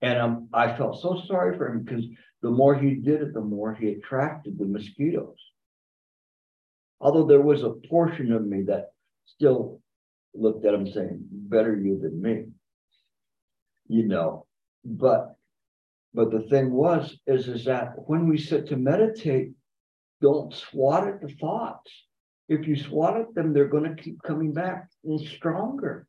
And 0.01 0.17
um, 0.17 0.49
I 0.53 0.75
felt 0.77 1.01
so 1.01 1.21
sorry 1.27 1.57
for 1.57 1.67
him 1.67 1.83
because 1.83 2.05
the 2.41 2.51
more 2.51 2.75
he 2.75 2.95
did 2.95 3.21
it, 3.21 3.33
the 3.33 3.41
more 3.41 3.73
he 3.73 3.89
attracted 3.89 4.57
the 4.57 4.65
mosquitoes. 4.65 5.37
Although 7.01 7.25
there 7.25 7.41
was 7.41 7.63
a 7.63 7.71
portion 7.89 8.31
of 8.31 8.45
me 8.45 8.63
that 8.63 8.91
still 9.25 9.81
looked 10.33 10.65
at 10.65 10.73
him 10.73 10.89
saying, 10.91 11.25
better 11.31 11.75
you 11.75 11.99
than 11.99 12.21
me, 12.21 12.45
you 13.87 14.05
know. 14.07 14.45
But 14.85 15.35
but 16.13 16.31
the 16.31 16.41
thing 16.41 16.71
was, 16.71 17.17
is, 17.27 17.47
is 17.47 17.65
that 17.65 17.93
when 18.07 18.27
we 18.27 18.37
sit 18.37 18.67
to 18.67 18.77
meditate, 18.77 19.51
don't 20.21 20.53
swat 20.53 21.07
at 21.07 21.21
the 21.21 21.29
thoughts. 21.39 21.91
If 22.47 22.67
you 22.67 22.75
swat 22.75 23.17
at 23.17 23.35
them, 23.35 23.53
they're 23.53 23.67
going 23.67 23.95
to 23.95 24.01
keep 24.01 24.21
coming 24.23 24.51
back 24.51 24.89
and 25.03 25.19
stronger. 25.19 26.07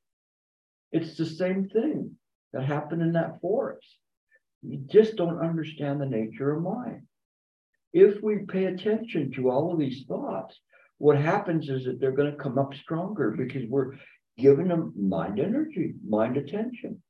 It's 0.91 1.17
the 1.17 1.27
same 1.27 1.69
thing 1.69 2.17
that 2.53 2.65
happened 2.65 3.03
in 3.03 3.13
that 3.13 3.41
forest. 3.43 4.00
You 4.63 4.79
just 4.87 5.17
don't 5.17 5.41
understand 5.41 6.01
the 6.01 6.07
nature 6.07 6.55
of 6.55 6.63
mind. 6.63 7.03
If 7.93 8.23
we 8.23 8.45
pay 8.47 8.67
attention 8.67 9.33
to 9.33 9.51
all 9.51 9.73
of 9.73 9.79
these 9.79 10.05
thoughts, 10.07 10.59
what 10.99 11.17
happens 11.17 11.69
is 11.69 11.85
that 11.85 11.99
they're 11.99 12.13
going 12.13 12.31
to 12.31 12.43
come 12.43 12.59
up 12.59 12.75
stronger 12.75 13.31
because 13.31 13.69
we're 13.69 13.95
giving 14.37 14.69
them 14.69 14.93
mind 14.97 15.41
energy, 15.41 15.95
mind 16.07 16.37
attention. 16.37 17.03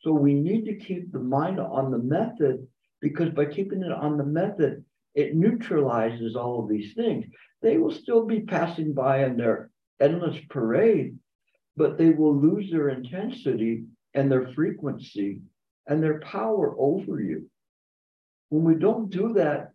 So 0.00 0.12
we 0.12 0.34
need 0.34 0.64
to 0.66 0.76
keep 0.76 1.12
the 1.12 1.20
mind 1.20 1.60
on 1.60 1.90
the 1.90 1.98
method 1.98 2.66
because 3.00 3.30
by 3.30 3.46
keeping 3.46 3.82
it 3.82 3.92
on 3.92 4.16
the 4.16 4.24
method, 4.24 4.84
it 5.14 5.34
neutralizes 5.34 6.36
all 6.36 6.62
of 6.62 6.68
these 6.68 6.94
things. 6.94 7.24
They 7.62 7.78
will 7.78 7.92
still 7.92 8.26
be 8.26 8.40
passing 8.40 8.92
by 8.92 9.24
in 9.24 9.36
their 9.36 9.70
endless 10.00 10.38
parade, 10.50 11.16
but 11.76 11.98
they 11.98 12.10
will 12.10 12.36
lose 12.36 12.70
their 12.70 12.88
intensity 12.90 13.84
and 14.14 14.30
their 14.30 14.52
frequency 14.54 15.40
and 15.88 16.02
their 16.02 16.20
power 16.20 16.74
over 16.78 17.20
you. 17.20 17.50
When 18.50 18.62
we 18.62 18.74
don't 18.74 19.10
do 19.10 19.32
that, 19.34 19.72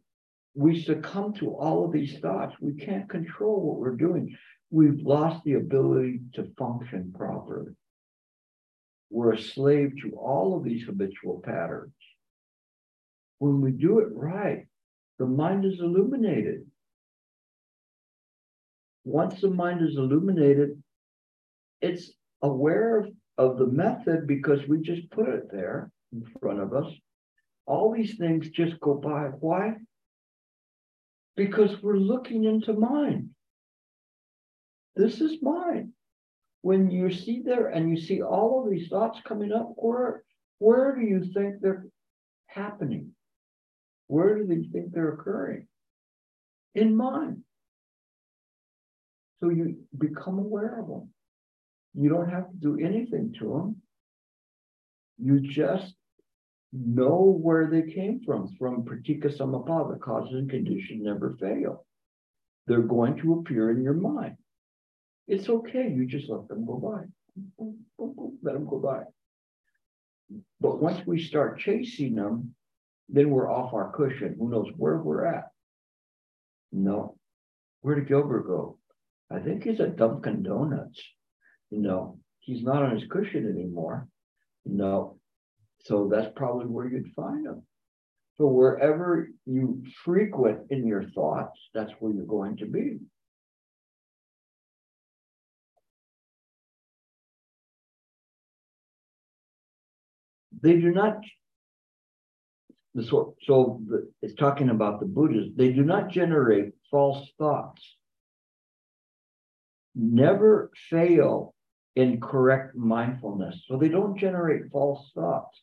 we 0.55 0.82
succumb 0.82 1.34
to 1.36 1.50
all 1.50 1.86
of 1.86 1.91
these 1.91 2.20
thoughts. 2.20 2.55
We 2.62 2.75
can't 2.75 3.10
control 3.10 3.62
what 3.62 3.79
we're 3.79 3.96
doing. 3.96 4.38
We've 4.70 5.01
lost 5.01 5.43
the 5.43 5.53
ability 5.53 6.22
to 6.36 6.51
function 6.58 7.12
properly. 7.15 7.74
We're 9.10 9.34
a 9.34 9.41
slave 9.41 9.93
to 10.03 10.12
all 10.12 10.55
of 10.55 10.63
these 10.63 10.86
habitual 10.86 11.41
patterns. 11.43 11.93
When 13.39 13.62
we 13.62 13.72
do 13.72 14.00
it 14.00 14.10
right, 14.12 14.67
the 15.17 15.25
mind 15.25 15.65
is 15.65 15.79
illuminated. 15.79 16.65
Once 19.03 19.41
the 19.41 19.50
mind 19.50 19.82
is 19.88 19.98
illuminated, 19.98 20.82
it's 21.82 22.12
aware 22.41 23.00
of, 23.00 23.12
of 23.38 23.58
the 23.58 23.67
method 23.67 24.27
because 24.27 24.60
we 24.67 24.79
just 24.82 25.10
put 25.12 25.27
it 25.27 25.51
there 25.51 25.91
in 26.13 26.25
front 26.39 26.60
of 26.60 26.74
us. 26.74 26.91
All 27.65 27.91
these 27.91 28.17
things 28.17 28.50
just 28.50 28.79
go 28.79 28.93
by. 28.93 29.25
Why? 29.39 29.75
Because 31.36 31.82
we're 31.82 31.98
looking 31.98 32.43
into 32.43 32.74
mind. 32.74 33.29
This 34.96 35.20
is 35.22 35.41
mine. 35.41 35.93
When 36.62 36.91
you 36.91 37.12
see 37.12 37.41
there 37.43 37.67
and 37.67 37.89
you 37.89 38.01
see 38.01 38.22
all 38.22 38.63
of 38.63 38.72
these 38.72 38.88
thoughts 38.88 39.20
coming 39.25 39.51
up, 39.51 39.74
where 39.75 40.24
where 40.60 40.96
do 40.96 41.01
you 41.01 41.25
think 41.34 41.60
they're 41.60 41.86
happening? 42.46 43.12
Where 44.08 44.38
do 44.38 44.46
they 44.46 44.67
think 44.72 44.93
they're 44.93 45.13
occurring? 45.13 45.67
In 46.75 46.96
mind. 46.96 47.43
So 49.41 49.50
you 49.50 49.79
become 49.98 50.39
aware 50.39 50.79
of 50.79 50.88
them. 50.88 51.10
You 51.96 52.10
don't 52.10 52.29
have 52.29 52.50
to 52.50 52.55
do 52.55 52.77
anything 52.79 53.36
to 53.39 53.46
them. 53.46 53.82
You 55.17 55.41
just 55.41 55.96
know 56.74 57.38
where 57.39 57.68
they 57.68 57.94
came 57.94 58.22
from, 58.25 58.56
from 58.58 58.84
pratitya 58.84 59.30
samutpada, 59.30 60.00
causes 60.00 60.34
and 60.34 60.50
conditions 60.50 61.03
never 61.03 61.36
fail. 61.39 61.86
They're 62.65 62.82
going 62.82 63.18
to 63.18 63.34
appear 63.34 63.72
in 63.72 63.84
your 63.84 63.94
mind. 63.94 64.38
It's 65.27 65.48
okay, 65.48 65.89
you 65.89 66.06
just 66.06 66.30
let 66.30 66.48
them 66.48 66.65
go 66.65 66.77
by. 66.77 67.03
Let 68.42 68.53
them 68.53 68.65
go 68.68 68.80
by. 68.80 69.03
But 70.60 70.82
once 70.82 71.06
we 71.06 71.22
start 71.22 71.60
chasing 71.60 72.15
them, 72.15 72.56
then 73.10 73.30
we're 73.30 73.51
off 73.51 73.74
our 73.74 73.92
cushion. 73.92 74.36
Who 74.39 74.50
knows 74.50 74.68
where 74.75 74.98
we're 74.98 75.25
at? 75.25 75.50
No. 76.72 77.18
Where 77.82 77.96
did 77.96 78.08
Gilbert 78.08 78.48
go? 78.48 78.80
I 79.30 79.39
think 79.39 79.63
he's 79.63 79.80
at 79.80 79.98
Dunkin' 79.98 80.44
Donuts. 80.44 81.01
You 81.70 81.80
know, 81.80 82.20
he's 82.39 82.63
not 82.63 82.84
on 82.84 82.98
his 82.98 83.10
cushion 83.10 83.48
anymore. 83.50 84.08
No. 84.65 85.20
So 85.84 86.10
that's 86.12 86.32
probably 86.36 86.65
where 86.65 86.88
you'd 86.88 87.13
find 87.15 87.46
them. 87.46 87.63
So 88.38 88.48
wherever 88.48 89.30
you 89.46 89.84
frequent 90.04 90.72
in 90.72 90.88
your 90.88 91.04
thoughts, 91.10 91.60
that's 91.74 91.91
where 92.00 92.13
you're 92.13 92.26
going 92.26 92.58
to 92.58 92.65
be. 92.65 93.00
They 100.62 100.80
do 100.80 100.91
not 100.91 101.17
the 102.96 103.04
so, 103.04 103.36
so 103.43 103.82
the, 103.88 104.12
it's 104.22 104.36
talking 104.36 104.69
about 104.69 105.00
the 105.00 105.06
Buddhas, 105.06 105.50
they 105.56 105.72
do 105.72 105.84
not 105.84 106.10
generate 106.10 106.74
false 106.91 107.28
thoughts. 107.38 107.82
Never 109.96 110.72
fail 110.89 111.54
in 111.96 112.19
correct 112.19 112.76
mindfulness. 112.76 113.63
So 113.67 113.78
they 113.78 113.89
don't 113.89 114.17
generate 114.17 114.72
false 114.72 115.12
thoughts. 115.13 115.62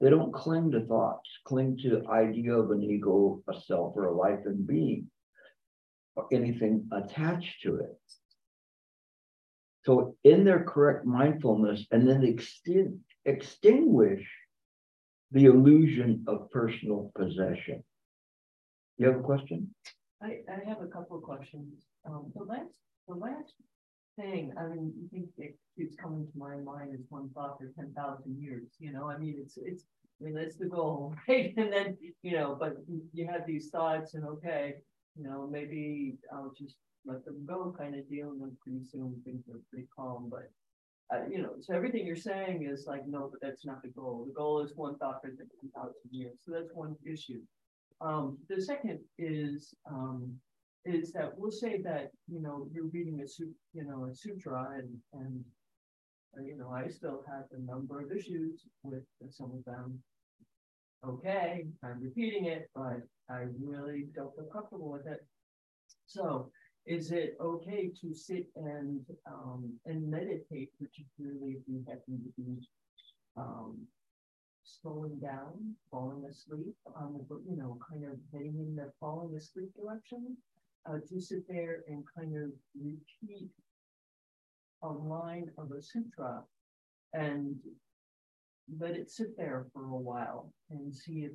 They 0.00 0.10
don't 0.10 0.32
cling 0.32 0.70
to 0.72 0.80
thoughts, 0.86 1.28
cling 1.44 1.78
to 1.82 1.90
the 1.90 2.08
idea 2.08 2.54
of 2.54 2.70
an 2.70 2.82
ego, 2.82 3.42
a 3.48 3.60
self, 3.60 3.96
or 3.96 4.06
a 4.06 4.14
life 4.14 4.40
and 4.44 4.66
being, 4.66 5.10
or 6.14 6.28
anything 6.32 6.88
attached 6.92 7.62
to 7.62 7.76
it. 7.76 7.98
So 9.84 10.16
in 10.22 10.44
their 10.44 10.64
correct 10.64 11.04
mindfulness, 11.04 11.86
and 11.90 12.08
then 12.08 12.22
extin- 12.22 12.98
extinguish 13.24 14.24
the 15.32 15.46
illusion 15.46 16.24
of 16.28 16.50
personal 16.50 17.10
possession. 17.16 17.82
You 18.98 19.06
have 19.06 19.20
a 19.20 19.22
question? 19.22 19.74
I, 20.22 20.40
I 20.50 20.68
have 20.68 20.80
a 20.82 20.86
couple 20.86 21.16
of 21.16 21.22
questions. 21.22 21.72
Um, 22.04 22.32
the 22.34 22.44
last, 22.44 22.70
the 23.06 23.14
last 23.14 23.52
thing, 24.18 24.52
I 24.58 24.66
mean, 24.66 24.92
you 24.96 25.08
think 25.10 25.28
it 25.38 25.56
keeps 25.76 25.96
coming 25.96 26.26
to 26.26 26.38
my 26.38 26.56
mind 26.56 26.94
is 26.94 27.06
one 27.08 27.30
thought 27.30 27.58
for 27.58 27.66
ten 27.76 27.92
thousand 27.94 28.40
years, 28.40 28.68
you 28.78 28.92
know, 28.92 29.08
I 29.08 29.16
mean, 29.18 29.36
it's, 29.40 29.56
it's, 29.56 29.84
I 30.20 30.24
mean, 30.24 30.34
that's 30.34 30.56
the 30.56 30.66
goal, 30.66 31.14
right? 31.28 31.54
And 31.56 31.72
then, 31.72 31.96
you 32.22 32.32
know, 32.32 32.56
but 32.58 32.76
you 33.12 33.26
have 33.26 33.46
these 33.46 33.70
thoughts 33.70 34.14
and 34.14 34.24
okay, 34.26 34.74
you 35.16 35.24
know, 35.24 35.48
maybe 35.50 36.16
I'll 36.32 36.52
just 36.58 36.76
let 37.06 37.24
them 37.24 37.46
go 37.46 37.74
kind 37.78 37.94
of 37.94 38.08
deal, 38.10 38.30
and 38.30 38.40
then 38.40 38.56
pretty 38.62 38.84
soon 38.84 39.20
things 39.24 39.44
are 39.48 39.60
pretty 39.70 39.88
calm, 39.96 40.28
but 40.30 40.50
uh, 41.10 41.24
you 41.30 41.40
know, 41.40 41.52
so 41.60 41.74
everything 41.74 42.06
you're 42.06 42.16
saying 42.16 42.66
is 42.70 42.84
like, 42.86 43.06
no, 43.06 43.30
but 43.30 43.40
that's 43.40 43.64
not 43.64 43.80
the 43.82 43.88
goal. 43.88 44.24
The 44.26 44.34
goal 44.34 44.60
is 44.60 44.72
one 44.76 44.98
thought 44.98 45.22
for 45.22 45.28
10,000 45.28 45.94
years. 46.10 46.34
So 46.44 46.52
that's 46.52 46.74
one 46.74 46.96
issue. 47.10 47.40
Um, 48.00 48.36
the 48.48 48.60
second 48.60 49.00
is, 49.18 49.74
um, 49.90 50.34
is 50.84 51.12
that 51.12 51.32
we'll 51.36 51.50
say 51.50 51.80
that, 51.82 52.10
you 52.28 52.40
know, 52.40 52.66
you're 52.72 52.86
reading 52.86 53.20
a, 53.20 53.26
you 53.74 53.84
know, 53.84 54.06
a 54.10 54.14
sutra 54.14 54.68
and, 54.76 54.96
and, 55.12 55.44
uh, 56.36 56.42
you 56.42 56.56
know, 56.56 56.70
I 56.70 56.88
still 56.88 57.22
have 57.28 57.44
a 57.52 57.60
number 57.60 58.00
of 58.00 58.12
issues 58.12 58.64
with 58.82 59.02
some 59.30 59.52
of 59.52 59.64
them. 59.64 59.98
Okay, 61.06 61.66
I'm 61.84 62.00
repeating 62.02 62.46
it, 62.46 62.70
but 62.74 63.02
I 63.30 63.44
really 63.60 64.06
don't 64.14 64.34
feel 64.34 64.48
comfortable 64.52 64.90
with 64.90 65.06
it. 65.06 65.24
So 66.06 66.50
is 66.86 67.12
it 67.12 67.36
okay 67.40 67.90
to 68.00 68.14
sit 68.14 68.46
and 68.56 69.00
um, 69.26 69.78
and 69.84 70.10
meditate, 70.10 70.70
particularly 70.80 71.58
if 71.58 71.62
you 71.68 71.84
happen 71.86 72.18
to 72.24 72.42
be 72.42 72.66
um, 73.36 73.76
slowing 74.64 75.18
down, 75.18 75.74
falling 75.90 76.24
asleep, 76.28 76.74
um, 76.96 77.20
you 77.48 77.56
know, 77.56 77.78
kind 77.88 78.04
of 78.04 78.18
heading 78.32 78.56
in 78.58 78.74
the 78.74 78.90
falling 79.00 79.36
asleep 79.36 79.70
direction, 79.76 80.36
uh, 80.88 80.98
to 81.08 81.20
sit 81.20 81.46
there 81.48 81.82
and 81.88 82.04
kind 82.16 82.36
of 82.36 82.50
repeat 82.80 83.48
a 84.82 84.88
line 84.88 85.50
of 85.58 85.70
a 85.72 85.82
sutra 85.82 86.42
and 87.12 87.56
let 88.78 88.92
it 88.92 89.10
sit 89.10 89.36
there 89.36 89.66
for 89.72 89.84
a 89.84 89.96
while 89.96 90.52
and 90.70 90.94
see 90.94 91.24
if 91.24 91.32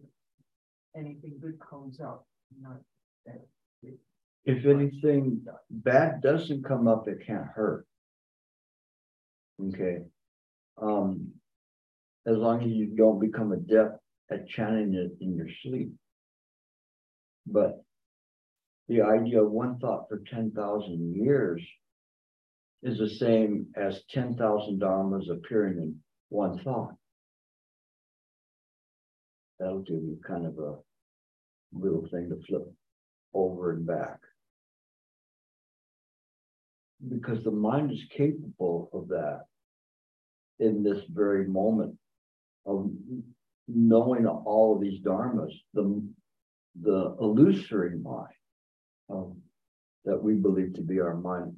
anything 0.95 1.33
good 1.41 1.59
comes 1.59 1.99
up. 1.99 2.25
Not 2.61 2.79
that 3.25 3.41
it 3.81 3.99
if 4.45 4.65
anything 4.65 5.45
bad 5.69 6.21
doesn't 6.21 6.65
come 6.65 6.87
up, 6.87 7.07
it 7.07 7.25
can't 7.25 7.47
hurt. 7.47 7.85
Okay. 9.69 9.99
Um, 10.81 11.31
as 12.27 12.35
long 12.35 12.61
as 12.61 12.69
you 12.69 12.87
don't 12.87 13.19
become 13.19 13.53
adept 13.53 13.99
at 14.31 14.47
chanting 14.47 14.93
it 14.95 15.11
in 15.21 15.35
your 15.35 15.47
sleep. 15.61 15.93
But 17.45 17.83
the 18.87 19.01
idea 19.01 19.41
of 19.41 19.51
one 19.51 19.79
thought 19.79 20.07
for 20.09 20.21
10,000 20.29 21.15
years 21.15 21.61
is 22.81 22.97
the 22.97 23.09
same 23.09 23.67
as 23.75 24.03
10,000 24.11 24.81
dharmas 24.81 25.31
appearing 25.31 25.77
in 25.77 25.95
one 26.29 26.59
thought. 26.59 26.95
That'll 29.59 29.79
give 29.79 29.95
you 29.95 30.19
kind 30.27 30.45
of 30.45 30.57
a 30.57 30.75
little 31.71 32.05
thing 32.11 32.29
to 32.29 32.45
flip 32.45 32.63
over 33.33 33.71
and 33.71 33.85
back 33.85 34.19
because 37.09 37.43
the 37.43 37.51
mind 37.51 37.91
is 37.91 38.03
capable 38.15 38.89
of 38.93 39.07
that 39.09 39.41
in 40.59 40.83
this 40.83 41.03
very 41.09 41.47
moment 41.47 41.97
of 42.65 42.89
knowing 43.67 44.25
all 44.27 44.75
of 44.75 44.81
these 44.81 45.01
dharmas, 45.01 45.51
the, 45.73 46.01
the 46.81 47.15
illusory 47.19 47.97
mind 47.97 48.33
um, 49.09 49.37
that 50.05 50.21
we 50.21 50.33
believe 50.33 50.73
to 50.75 50.81
be 50.81 50.99
our 50.99 51.15
mind, 51.15 51.55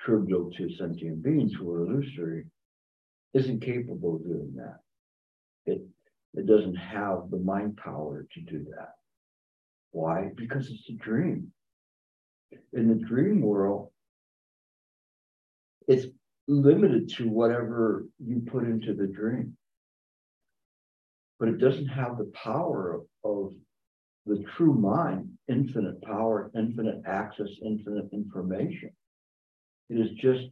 trivial 0.00 0.50
to 0.56 0.70
sentient 0.76 1.22
beings 1.22 1.52
who 1.52 1.70
are 1.70 1.82
illusory, 1.86 2.46
isn't 3.34 3.62
capable 3.62 4.16
of 4.16 4.24
doing 4.24 4.54
that. 4.56 4.78
It, 5.66 5.82
it 6.34 6.46
doesn't 6.46 6.76
have 6.76 7.30
the 7.30 7.38
mind 7.38 7.76
power 7.76 8.26
to 8.32 8.40
do 8.40 8.64
that. 8.76 8.94
Why? 9.92 10.30
Because 10.36 10.70
it's 10.70 10.88
a 10.88 10.92
dream. 10.94 11.52
In 12.72 12.88
the 12.88 12.94
dream 12.94 13.40
world, 13.40 13.90
it's 15.86 16.06
limited 16.48 17.08
to 17.16 17.28
whatever 17.28 18.06
you 18.18 18.42
put 18.46 18.64
into 18.64 18.94
the 18.94 19.06
dream. 19.06 19.56
But 21.38 21.48
it 21.48 21.58
doesn't 21.58 21.86
have 21.86 22.18
the 22.18 22.30
power 22.34 22.94
of, 22.94 23.02
of 23.24 23.52
the 24.26 24.44
true 24.56 24.74
mind, 24.74 25.30
infinite 25.50 26.00
power, 26.02 26.50
infinite 26.56 27.02
access, 27.06 27.48
infinite 27.62 28.08
information. 28.12 28.90
It 29.88 29.98
is 29.98 30.12
just 30.12 30.46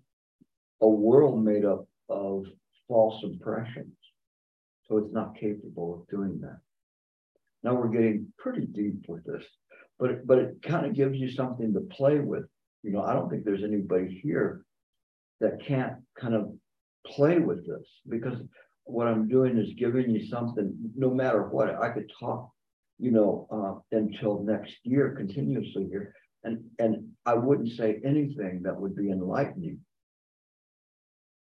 a 0.82 0.88
world 0.88 1.42
made 1.42 1.64
up 1.64 1.87
of 2.08 2.44
false 2.88 3.22
impressions. 3.22 3.94
So 4.88 4.98
it's 4.98 5.12
not 5.12 5.38
capable 5.38 5.94
of 5.94 6.08
doing 6.08 6.40
that. 6.40 6.58
Now 7.62 7.74
we're 7.74 7.88
getting 7.88 8.32
pretty 8.38 8.66
deep 8.66 9.04
with 9.08 9.24
this, 9.24 9.44
but 9.98 10.11
it, 10.11 10.26
but 10.26 10.38
it 10.38 10.62
kind 10.62 10.87
of 10.87 10.94
gives 10.94 11.16
you 11.18 11.30
something 11.30 11.72
to 11.74 11.80
play 11.80 12.18
with. 12.20 12.44
You 12.82 12.92
know, 12.92 13.02
I 13.02 13.12
don't 13.12 13.28
think 13.28 13.44
there's 13.44 13.64
anybody 13.64 14.20
here 14.22 14.62
that 15.40 15.64
can't 15.66 15.94
kind 16.18 16.34
of 16.34 16.52
play 17.06 17.38
with 17.38 17.66
this 17.66 17.87
because 18.08 18.38
what 18.84 19.06
I'm 19.06 19.28
doing 19.28 19.58
is 19.58 19.74
giving 19.76 20.11
you 20.11 20.26
something, 20.26 20.74
no 20.96 21.11
matter 21.11 21.42
what, 21.48 21.74
I 21.80 21.90
could 21.90 22.11
talk, 22.18 22.50
you 22.98 23.11
know, 23.11 23.46
uh, 23.50 23.96
until 23.96 24.42
next 24.42 24.76
year 24.82 25.14
continuously 25.16 25.87
here. 25.88 26.14
And, 26.44 26.64
and 26.78 27.08
I 27.26 27.34
wouldn't 27.34 27.72
say 27.72 28.00
anything 28.04 28.62
that 28.64 28.78
would 28.78 28.96
be 28.96 29.11
enlightening. 29.11 29.80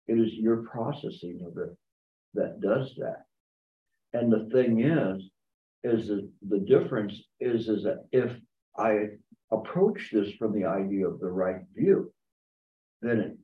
It 0.08 0.14
is 0.20 0.34
your 0.34 0.64
processing 0.64 1.40
of 1.46 1.58
it 1.58 1.76
that 2.34 2.60
does 2.62 2.94
that. 2.98 3.24
And 4.14 4.32
the 4.32 4.50
thing 4.54 4.82
is, 4.82 5.24
is 5.84 6.08
that 6.08 6.30
the 6.48 6.60
difference 6.60 7.14
is, 7.40 7.68
is 7.68 7.84
that 7.84 8.06
if 8.12 8.32
I 8.78 9.08
approach 9.52 10.10
this 10.12 10.34
from 10.34 10.54
the 10.54 10.66
idea 10.66 11.08
of 11.08 11.20
the 11.20 11.32
right 11.32 11.62
view, 11.76 12.12
then 13.02 13.20
it, 13.20 13.38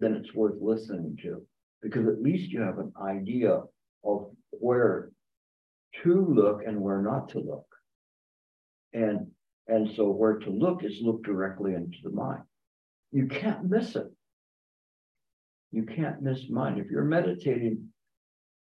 then 0.00 0.14
it's 0.14 0.34
worth 0.34 0.60
listening 0.60 1.18
to 1.22 1.44
because 1.82 2.06
at 2.08 2.22
least 2.22 2.50
you 2.50 2.60
have 2.62 2.78
an 2.78 2.92
idea 3.00 3.60
of 4.04 4.30
where 4.50 5.10
to 6.02 6.26
look 6.26 6.62
and 6.66 6.80
where 6.80 7.02
not 7.02 7.30
to 7.30 7.38
look. 7.38 7.66
And 8.92 9.30
and 9.66 9.90
so 9.96 10.10
where 10.10 10.38
to 10.38 10.50
look 10.50 10.84
is 10.84 11.00
look 11.00 11.24
directly 11.24 11.74
into 11.74 11.98
the 12.02 12.10
mind. 12.10 12.42
You 13.12 13.26
can't 13.26 13.64
miss 13.64 13.96
it. 13.96 14.12
You 15.72 15.84
can't 15.84 16.20
miss 16.20 16.48
mind. 16.50 16.78
If 16.78 16.90
you're 16.90 17.04
meditating 17.04 17.88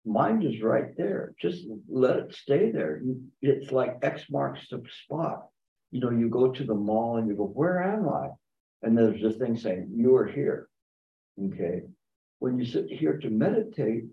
mind 0.05 0.43
is 0.43 0.61
right 0.61 0.95
there. 0.95 1.33
Just 1.41 1.65
let 1.89 2.17
it 2.17 2.33
stay 2.33 2.71
there. 2.71 3.01
It's 3.41 3.71
like 3.71 3.97
X 4.01 4.23
marks 4.29 4.61
the 4.69 4.81
spot. 5.03 5.47
You 5.91 5.99
know, 6.01 6.11
you 6.11 6.29
go 6.29 6.51
to 6.51 6.63
the 6.63 6.75
mall 6.75 7.17
and 7.17 7.27
you 7.27 7.35
go, 7.35 7.45
where 7.45 7.81
am 7.81 8.07
I? 8.09 8.29
And 8.83 8.97
there's 8.97 9.21
this 9.21 9.37
thing 9.37 9.57
saying, 9.57 9.89
you 9.95 10.15
are 10.15 10.27
here. 10.27 10.67
Okay. 11.43 11.81
When 12.39 12.59
you 12.59 12.65
sit 12.65 12.87
here 12.87 13.17
to 13.17 13.29
meditate, 13.29 14.03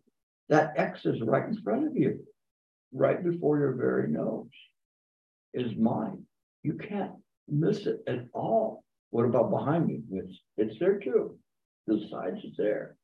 that 0.48 0.72
X 0.76 1.04
is 1.04 1.20
right 1.22 1.46
in 1.46 1.60
front 1.62 1.86
of 1.86 1.96
you, 1.96 2.20
right 2.92 3.22
before 3.22 3.58
your 3.58 3.72
very 3.72 4.08
nose 4.08 4.48
is 5.54 5.76
mine. 5.76 6.24
You 6.62 6.74
can't 6.74 7.12
miss 7.48 7.86
it 7.86 8.00
at 8.06 8.26
all. 8.32 8.84
What 9.10 9.24
about 9.24 9.50
behind 9.50 9.86
me? 9.86 10.00
It's, 10.12 10.38
it's 10.56 10.78
there 10.78 10.98
too. 10.98 11.38
The 11.86 12.06
sides 12.10 12.44
is 12.44 12.54
there. 12.56 12.96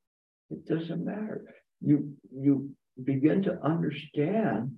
It 0.50 0.66
doesn't 0.66 1.04
matter 1.04 1.44
you 1.80 2.14
you 2.34 2.70
begin 3.04 3.42
to 3.42 3.62
understand 3.62 4.72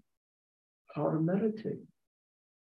how 0.94 1.10
to 1.10 1.20
meditate. 1.20 1.80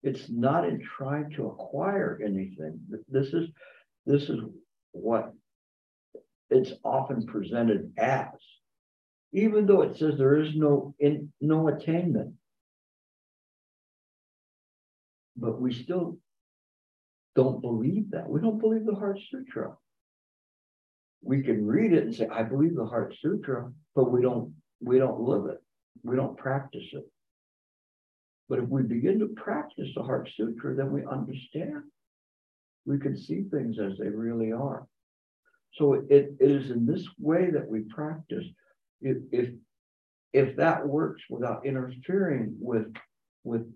It's 0.02 0.28
not 0.28 0.68
in 0.68 0.82
trying 0.96 1.30
to 1.36 1.46
acquire 1.46 2.20
anything. 2.24 2.80
This 3.08 3.28
is 3.28 3.48
this 4.06 4.22
is 4.28 4.40
what 4.92 5.32
it's 6.50 6.72
often 6.84 7.26
presented 7.26 7.92
as, 7.98 8.28
even 9.34 9.66
though 9.66 9.82
it 9.82 9.98
says 9.98 10.16
there 10.16 10.40
is 10.40 10.54
no 10.54 10.94
in 10.98 11.32
no 11.40 11.68
attainment. 11.68 12.34
But 15.36 15.60
we 15.60 15.74
still 15.74 16.18
don't 17.34 17.60
believe 17.60 18.12
that. 18.12 18.28
We 18.28 18.40
don't 18.40 18.60
believe 18.60 18.86
the 18.86 18.94
Heart 18.94 19.18
Sutra 19.30 19.76
we 21.24 21.42
can 21.42 21.66
read 21.66 21.92
it 21.92 22.04
and 22.04 22.14
say, 22.14 22.28
I 22.28 22.42
believe 22.42 22.76
the 22.76 22.84
Heart 22.84 23.16
Sutra, 23.20 23.72
but 23.94 24.12
we 24.12 24.20
don't 24.20 24.52
we 24.80 24.98
don't 24.98 25.20
live 25.20 25.46
it. 25.46 25.62
We 26.02 26.16
don't 26.16 26.36
practice 26.36 26.84
it. 26.92 27.04
But 28.48 28.58
if 28.58 28.68
we 28.68 28.82
begin 28.82 29.18
to 29.20 29.28
practice 29.28 29.88
the 29.96 30.02
Heart 30.02 30.28
Sutra, 30.36 30.74
then 30.74 30.92
we 30.92 31.04
understand. 31.06 31.84
We 32.84 32.98
can 32.98 33.16
see 33.16 33.44
things 33.50 33.78
as 33.78 33.96
they 33.98 34.08
really 34.08 34.52
are. 34.52 34.86
So 35.76 35.94
it, 35.94 36.06
it 36.10 36.36
is 36.38 36.70
in 36.70 36.84
this 36.84 37.06
way 37.18 37.50
that 37.50 37.66
we 37.66 37.80
practice. 37.80 38.44
If, 39.00 39.18
if 39.32 39.50
if 40.32 40.56
that 40.56 40.86
works 40.86 41.22
without 41.30 41.64
interfering 41.64 42.56
with 42.58 42.92
with 43.44 43.66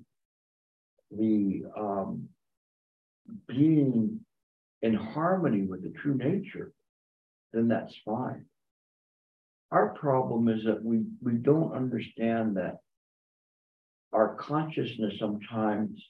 the 1.11 1.65
um, 1.77 2.29
being 3.47 4.21
in 4.83 4.95
harmony 4.95 5.63
with 5.63 5.83
the 5.83 5.91
true 5.91 6.15
nature, 6.15 6.73
then 7.53 7.69
that's 7.69 7.95
fine. 8.05 8.45
Our 9.71 9.91
problem 9.91 10.49
is 10.49 10.65
that 10.65 10.83
we, 10.83 11.05
we 11.21 11.33
don't 11.33 11.75
understand 11.75 12.57
that 12.57 12.79
our 14.13 14.35
consciousness 14.37 15.15
sometimes 15.19 16.03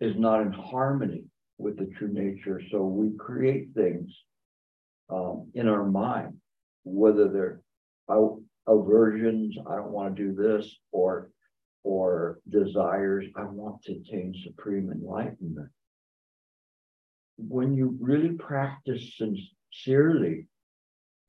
is 0.00 0.16
not 0.16 0.42
in 0.42 0.52
harmony 0.52 1.24
with 1.58 1.78
the 1.78 1.86
true 1.96 2.12
nature. 2.12 2.60
So 2.70 2.82
we 2.82 3.16
create 3.16 3.68
things 3.74 4.10
um, 5.08 5.50
in 5.54 5.68
our 5.68 5.84
mind, 5.84 6.38
whether 6.82 7.28
they're 7.28 7.60
aversions, 8.66 9.56
I 9.66 9.76
don't 9.76 9.90
want 9.90 10.16
to 10.16 10.22
do 10.22 10.34
this, 10.34 10.74
or 10.92 11.30
or 11.84 12.38
desires, 12.48 13.26
I 13.34 13.42
want 13.42 13.82
to 13.82 13.92
attain 13.92 14.34
supreme 14.44 14.92
enlightenment. 14.92 15.70
When 17.36 17.74
you 17.74 17.96
really 18.00 18.34
practice 18.34 19.16
sincerely 19.16 20.46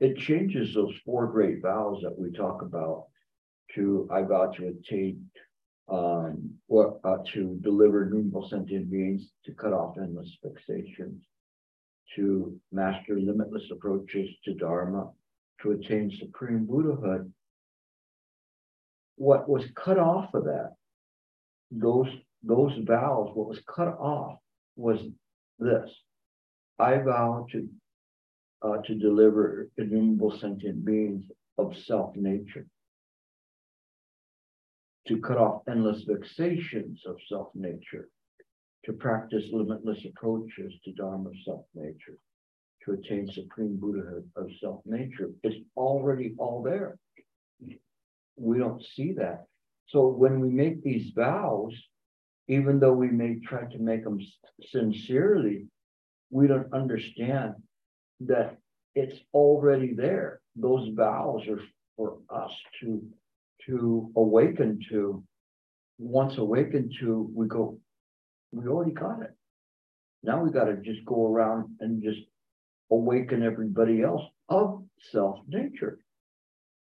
it 0.04 0.18
changes 0.18 0.74
those 0.74 0.94
four 1.06 1.28
great 1.28 1.62
vows 1.62 2.02
that 2.02 2.18
we 2.20 2.30
talk 2.32 2.62
about 2.62 3.06
to 3.74 4.06
I 4.12 4.22
vow 4.24 4.48
to 4.58 4.68
attain 4.68 5.30
um, 5.90 6.52
uh, 6.70 7.18
to 7.34 7.58
deliver 7.62 8.04
innumerable 8.04 8.48
sentient 8.50 8.92
beings, 8.92 9.32
to 9.46 9.54
cut 9.54 9.72
off 9.72 9.98
endless 9.98 10.38
vexations, 10.44 11.24
to 12.16 12.60
master 12.72 13.18
limitless 13.20 13.64
approaches 13.72 14.30
to 14.44 14.54
Dharma, 14.54 15.10
to 15.62 15.72
attain 15.72 16.12
supreme 16.20 16.66
Buddhahood. 16.66 17.32
What 19.16 19.48
was 19.48 19.64
cut 19.76 20.00
off 20.00 20.34
of 20.34 20.46
that, 20.46 20.74
those 21.72 22.08
those 22.44 22.74
vows, 22.84 23.32
what 23.34 23.48
was 23.48 23.62
cut 23.74 23.88
off 23.88 24.40
was 24.76 25.00
this. 25.60 25.90
I 26.80 26.98
vow 26.98 27.48
to 27.52 27.70
uh, 28.64 28.78
to 28.86 28.96
deliver 28.96 29.70
innumerable 29.78 30.38
sentient 30.40 30.84
beings 30.84 31.24
of 31.58 31.76
self 31.86 32.16
nature, 32.16 32.66
to 35.08 35.20
cut 35.20 35.38
off 35.38 35.62
endless 35.70 36.04
vexations 36.04 37.02
of 37.06 37.18
self 37.30 37.50
nature, 37.54 38.10
to 38.86 38.94
practice 38.94 39.44
limitless 39.52 40.04
approaches 40.06 40.74
to 40.84 40.92
Dharma 40.94 41.30
self 41.46 41.66
nature, 41.76 42.18
to 42.84 42.94
attain 42.94 43.30
supreme 43.32 43.78
Buddhahood 43.78 44.30
of 44.36 44.50
self 44.60 44.82
nature. 44.86 45.32
It's 45.44 45.58
already 45.76 46.34
all 46.38 46.62
there. 46.64 46.98
We 48.36 48.58
don't 48.58 48.84
see 48.96 49.14
that. 49.14 49.46
So 49.88 50.08
when 50.08 50.40
we 50.40 50.50
make 50.50 50.84
these 50.84 51.12
vows, 51.14 51.74
even 52.48 52.80
though 52.80 52.94
we 52.94 53.10
may 53.10 53.40
try 53.40 53.66
to 53.66 53.80
make 53.80 54.04
them 54.04 54.20
sincerely, 54.72 55.68
we 56.30 56.48
don't 56.48 56.74
understand 56.74 57.54
that 58.22 58.58
it's 58.96 59.20
already 59.34 59.94
there. 59.94 60.42
Those 60.56 60.90
vows 60.94 61.48
are 61.48 61.62
for 61.96 62.18
us 62.30 62.52
to 62.82 63.02
to 63.66 64.12
awaken 64.16 64.80
to. 64.90 65.24
Once 66.00 66.38
awakened 66.38 66.94
to, 67.00 67.30
we 67.34 67.48
go, 67.48 67.78
we 68.52 68.68
already 68.68 68.92
got 68.92 69.22
it. 69.22 69.32
Now 70.24 70.44
we 70.44 70.52
got 70.52 70.66
to 70.66 70.78
just 70.78 71.06
go 71.06 71.28
around 71.28 71.76
and 71.80 72.02
just 72.02 72.20
awaken 72.92 73.44
everybody 73.44 74.02
else 74.02 74.24
of 74.50 74.84
self 75.12 75.40
nature 75.48 76.00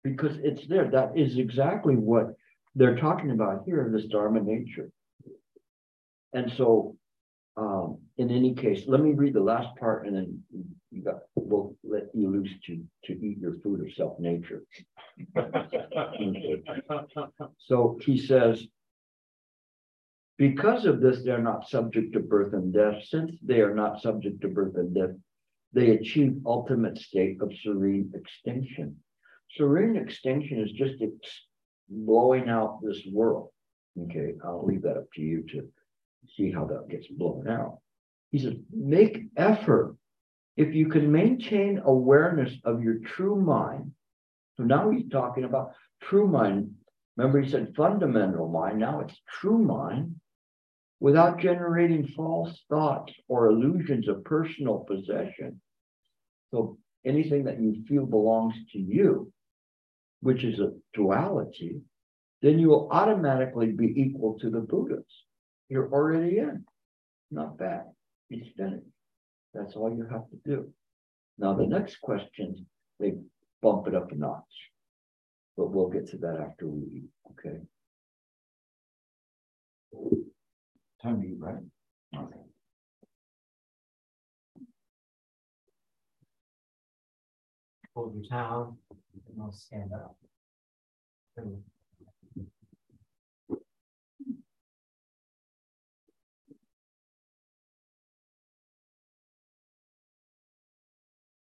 because 0.02 0.36
it's 0.42 0.66
there. 0.68 0.90
That 0.90 1.16
is 1.16 1.38
exactly 1.38 1.96
what 1.96 2.34
they're 2.74 2.96
talking 2.96 3.30
about 3.30 3.62
here, 3.64 3.90
this 3.92 4.06
Dharma 4.06 4.40
nature. 4.40 4.90
And 6.32 6.52
so 6.56 6.96
um, 7.56 7.98
in 8.18 8.30
any 8.30 8.54
case, 8.54 8.82
let 8.86 9.00
me 9.00 9.12
read 9.12 9.34
the 9.34 9.40
last 9.40 9.76
part 9.78 10.06
and 10.06 10.16
then 10.16 10.42
you 10.90 11.02
got, 11.02 11.20
we'll 11.36 11.76
let 11.84 12.04
you 12.12 12.28
loose 12.30 12.50
to, 12.66 12.82
to 13.04 13.12
eat 13.12 13.38
your 13.38 13.54
food 13.62 13.80
of 13.80 13.92
self 13.94 14.18
nature. 14.18 14.62
So 17.58 17.98
he 18.02 18.18
says. 18.18 18.66
Because 20.36 20.84
of 20.84 21.00
this, 21.00 21.22
they're 21.24 21.38
not 21.38 21.68
subject 21.68 22.12
to 22.14 22.20
birth 22.20 22.54
and 22.54 22.72
death. 22.72 23.04
Since 23.04 23.36
they 23.40 23.60
are 23.60 23.74
not 23.74 24.02
subject 24.02 24.40
to 24.40 24.48
birth 24.48 24.74
and 24.74 24.92
death, 24.92 25.10
they 25.74 25.90
achieve 25.90 26.40
ultimate 26.46 26.98
state 26.98 27.38
of 27.42 27.52
serene 27.62 28.12
extinction. 28.14 28.96
Serene 29.56 29.96
extinction 29.96 30.60
is 30.60 30.70
just 30.72 30.94
blowing 31.88 32.48
out 32.48 32.80
this 32.82 33.00
world. 33.12 33.50
Okay, 34.00 34.34
I'll 34.44 34.64
leave 34.64 34.82
that 34.82 34.96
up 34.96 35.12
to 35.14 35.20
you 35.20 35.44
to 35.52 35.68
see 36.36 36.50
how 36.50 36.64
that 36.66 36.88
gets 36.88 37.06
blown 37.08 37.48
out. 37.48 37.78
He 38.30 38.38
says, 38.38 38.54
make 38.72 39.26
effort. 39.36 39.96
If 40.56 40.74
you 40.74 40.88
can 40.88 41.10
maintain 41.10 41.80
awareness 41.84 42.52
of 42.64 42.82
your 42.82 42.98
true 42.98 43.40
mind. 43.40 43.92
So 44.56 44.62
now 44.62 44.90
he's 44.90 45.08
talking 45.10 45.44
about 45.44 45.72
true 46.00 46.28
mind. 46.28 46.72
Remember, 47.16 47.40
he 47.40 47.50
said 47.50 47.74
fundamental 47.76 48.48
mind. 48.48 48.78
Now 48.78 49.00
it's 49.00 49.20
true 49.28 49.58
mind. 49.58 50.14
Without 51.04 51.38
generating 51.38 52.06
false 52.16 52.64
thoughts 52.70 53.12
or 53.28 53.48
illusions 53.48 54.08
of 54.08 54.24
personal 54.24 54.86
possession. 54.88 55.60
So 56.50 56.78
anything 57.04 57.44
that 57.44 57.60
you 57.60 57.84
feel 57.86 58.06
belongs 58.06 58.54
to 58.72 58.78
you, 58.78 59.30
which 60.22 60.44
is 60.44 60.60
a 60.60 60.72
duality, 60.94 61.82
then 62.40 62.58
you 62.58 62.70
will 62.70 62.88
automatically 62.90 63.70
be 63.72 63.92
equal 63.94 64.38
to 64.38 64.48
the 64.48 64.60
Buddhas. 64.60 65.04
You're 65.68 65.92
already 65.92 66.38
in. 66.38 66.64
Not 67.30 67.58
bad. 67.58 67.82
It's 68.30 68.48
finished. 68.56 68.86
That's 69.52 69.76
all 69.76 69.94
you 69.94 70.06
have 70.10 70.26
to 70.30 70.38
do. 70.42 70.72
Now, 71.36 71.52
the 71.52 71.66
next 71.66 72.00
question, 72.00 72.64
they 72.98 73.12
bump 73.60 73.88
it 73.88 73.94
up 73.94 74.10
a 74.10 74.14
notch. 74.14 74.70
But 75.58 75.70
we'll 75.70 75.90
get 75.90 76.08
to 76.12 76.16
that 76.16 76.40
after 76.40 76.66
we 76.66 76.80
eat, 76.80 77.10
okay? 77.32 77.58
Time 81.04 81.20
to 81.20 81.28
eat, 81.28 81.36
right? 81.38 81.56
Okay. 82.16 82.40
hold 87.94 88.14
your 88.14 88.24
town, 88.24 88.76
and 89.28 89.42
I'll 89.42 89.52
stand 89.52 89.92
up. 89.92 90.16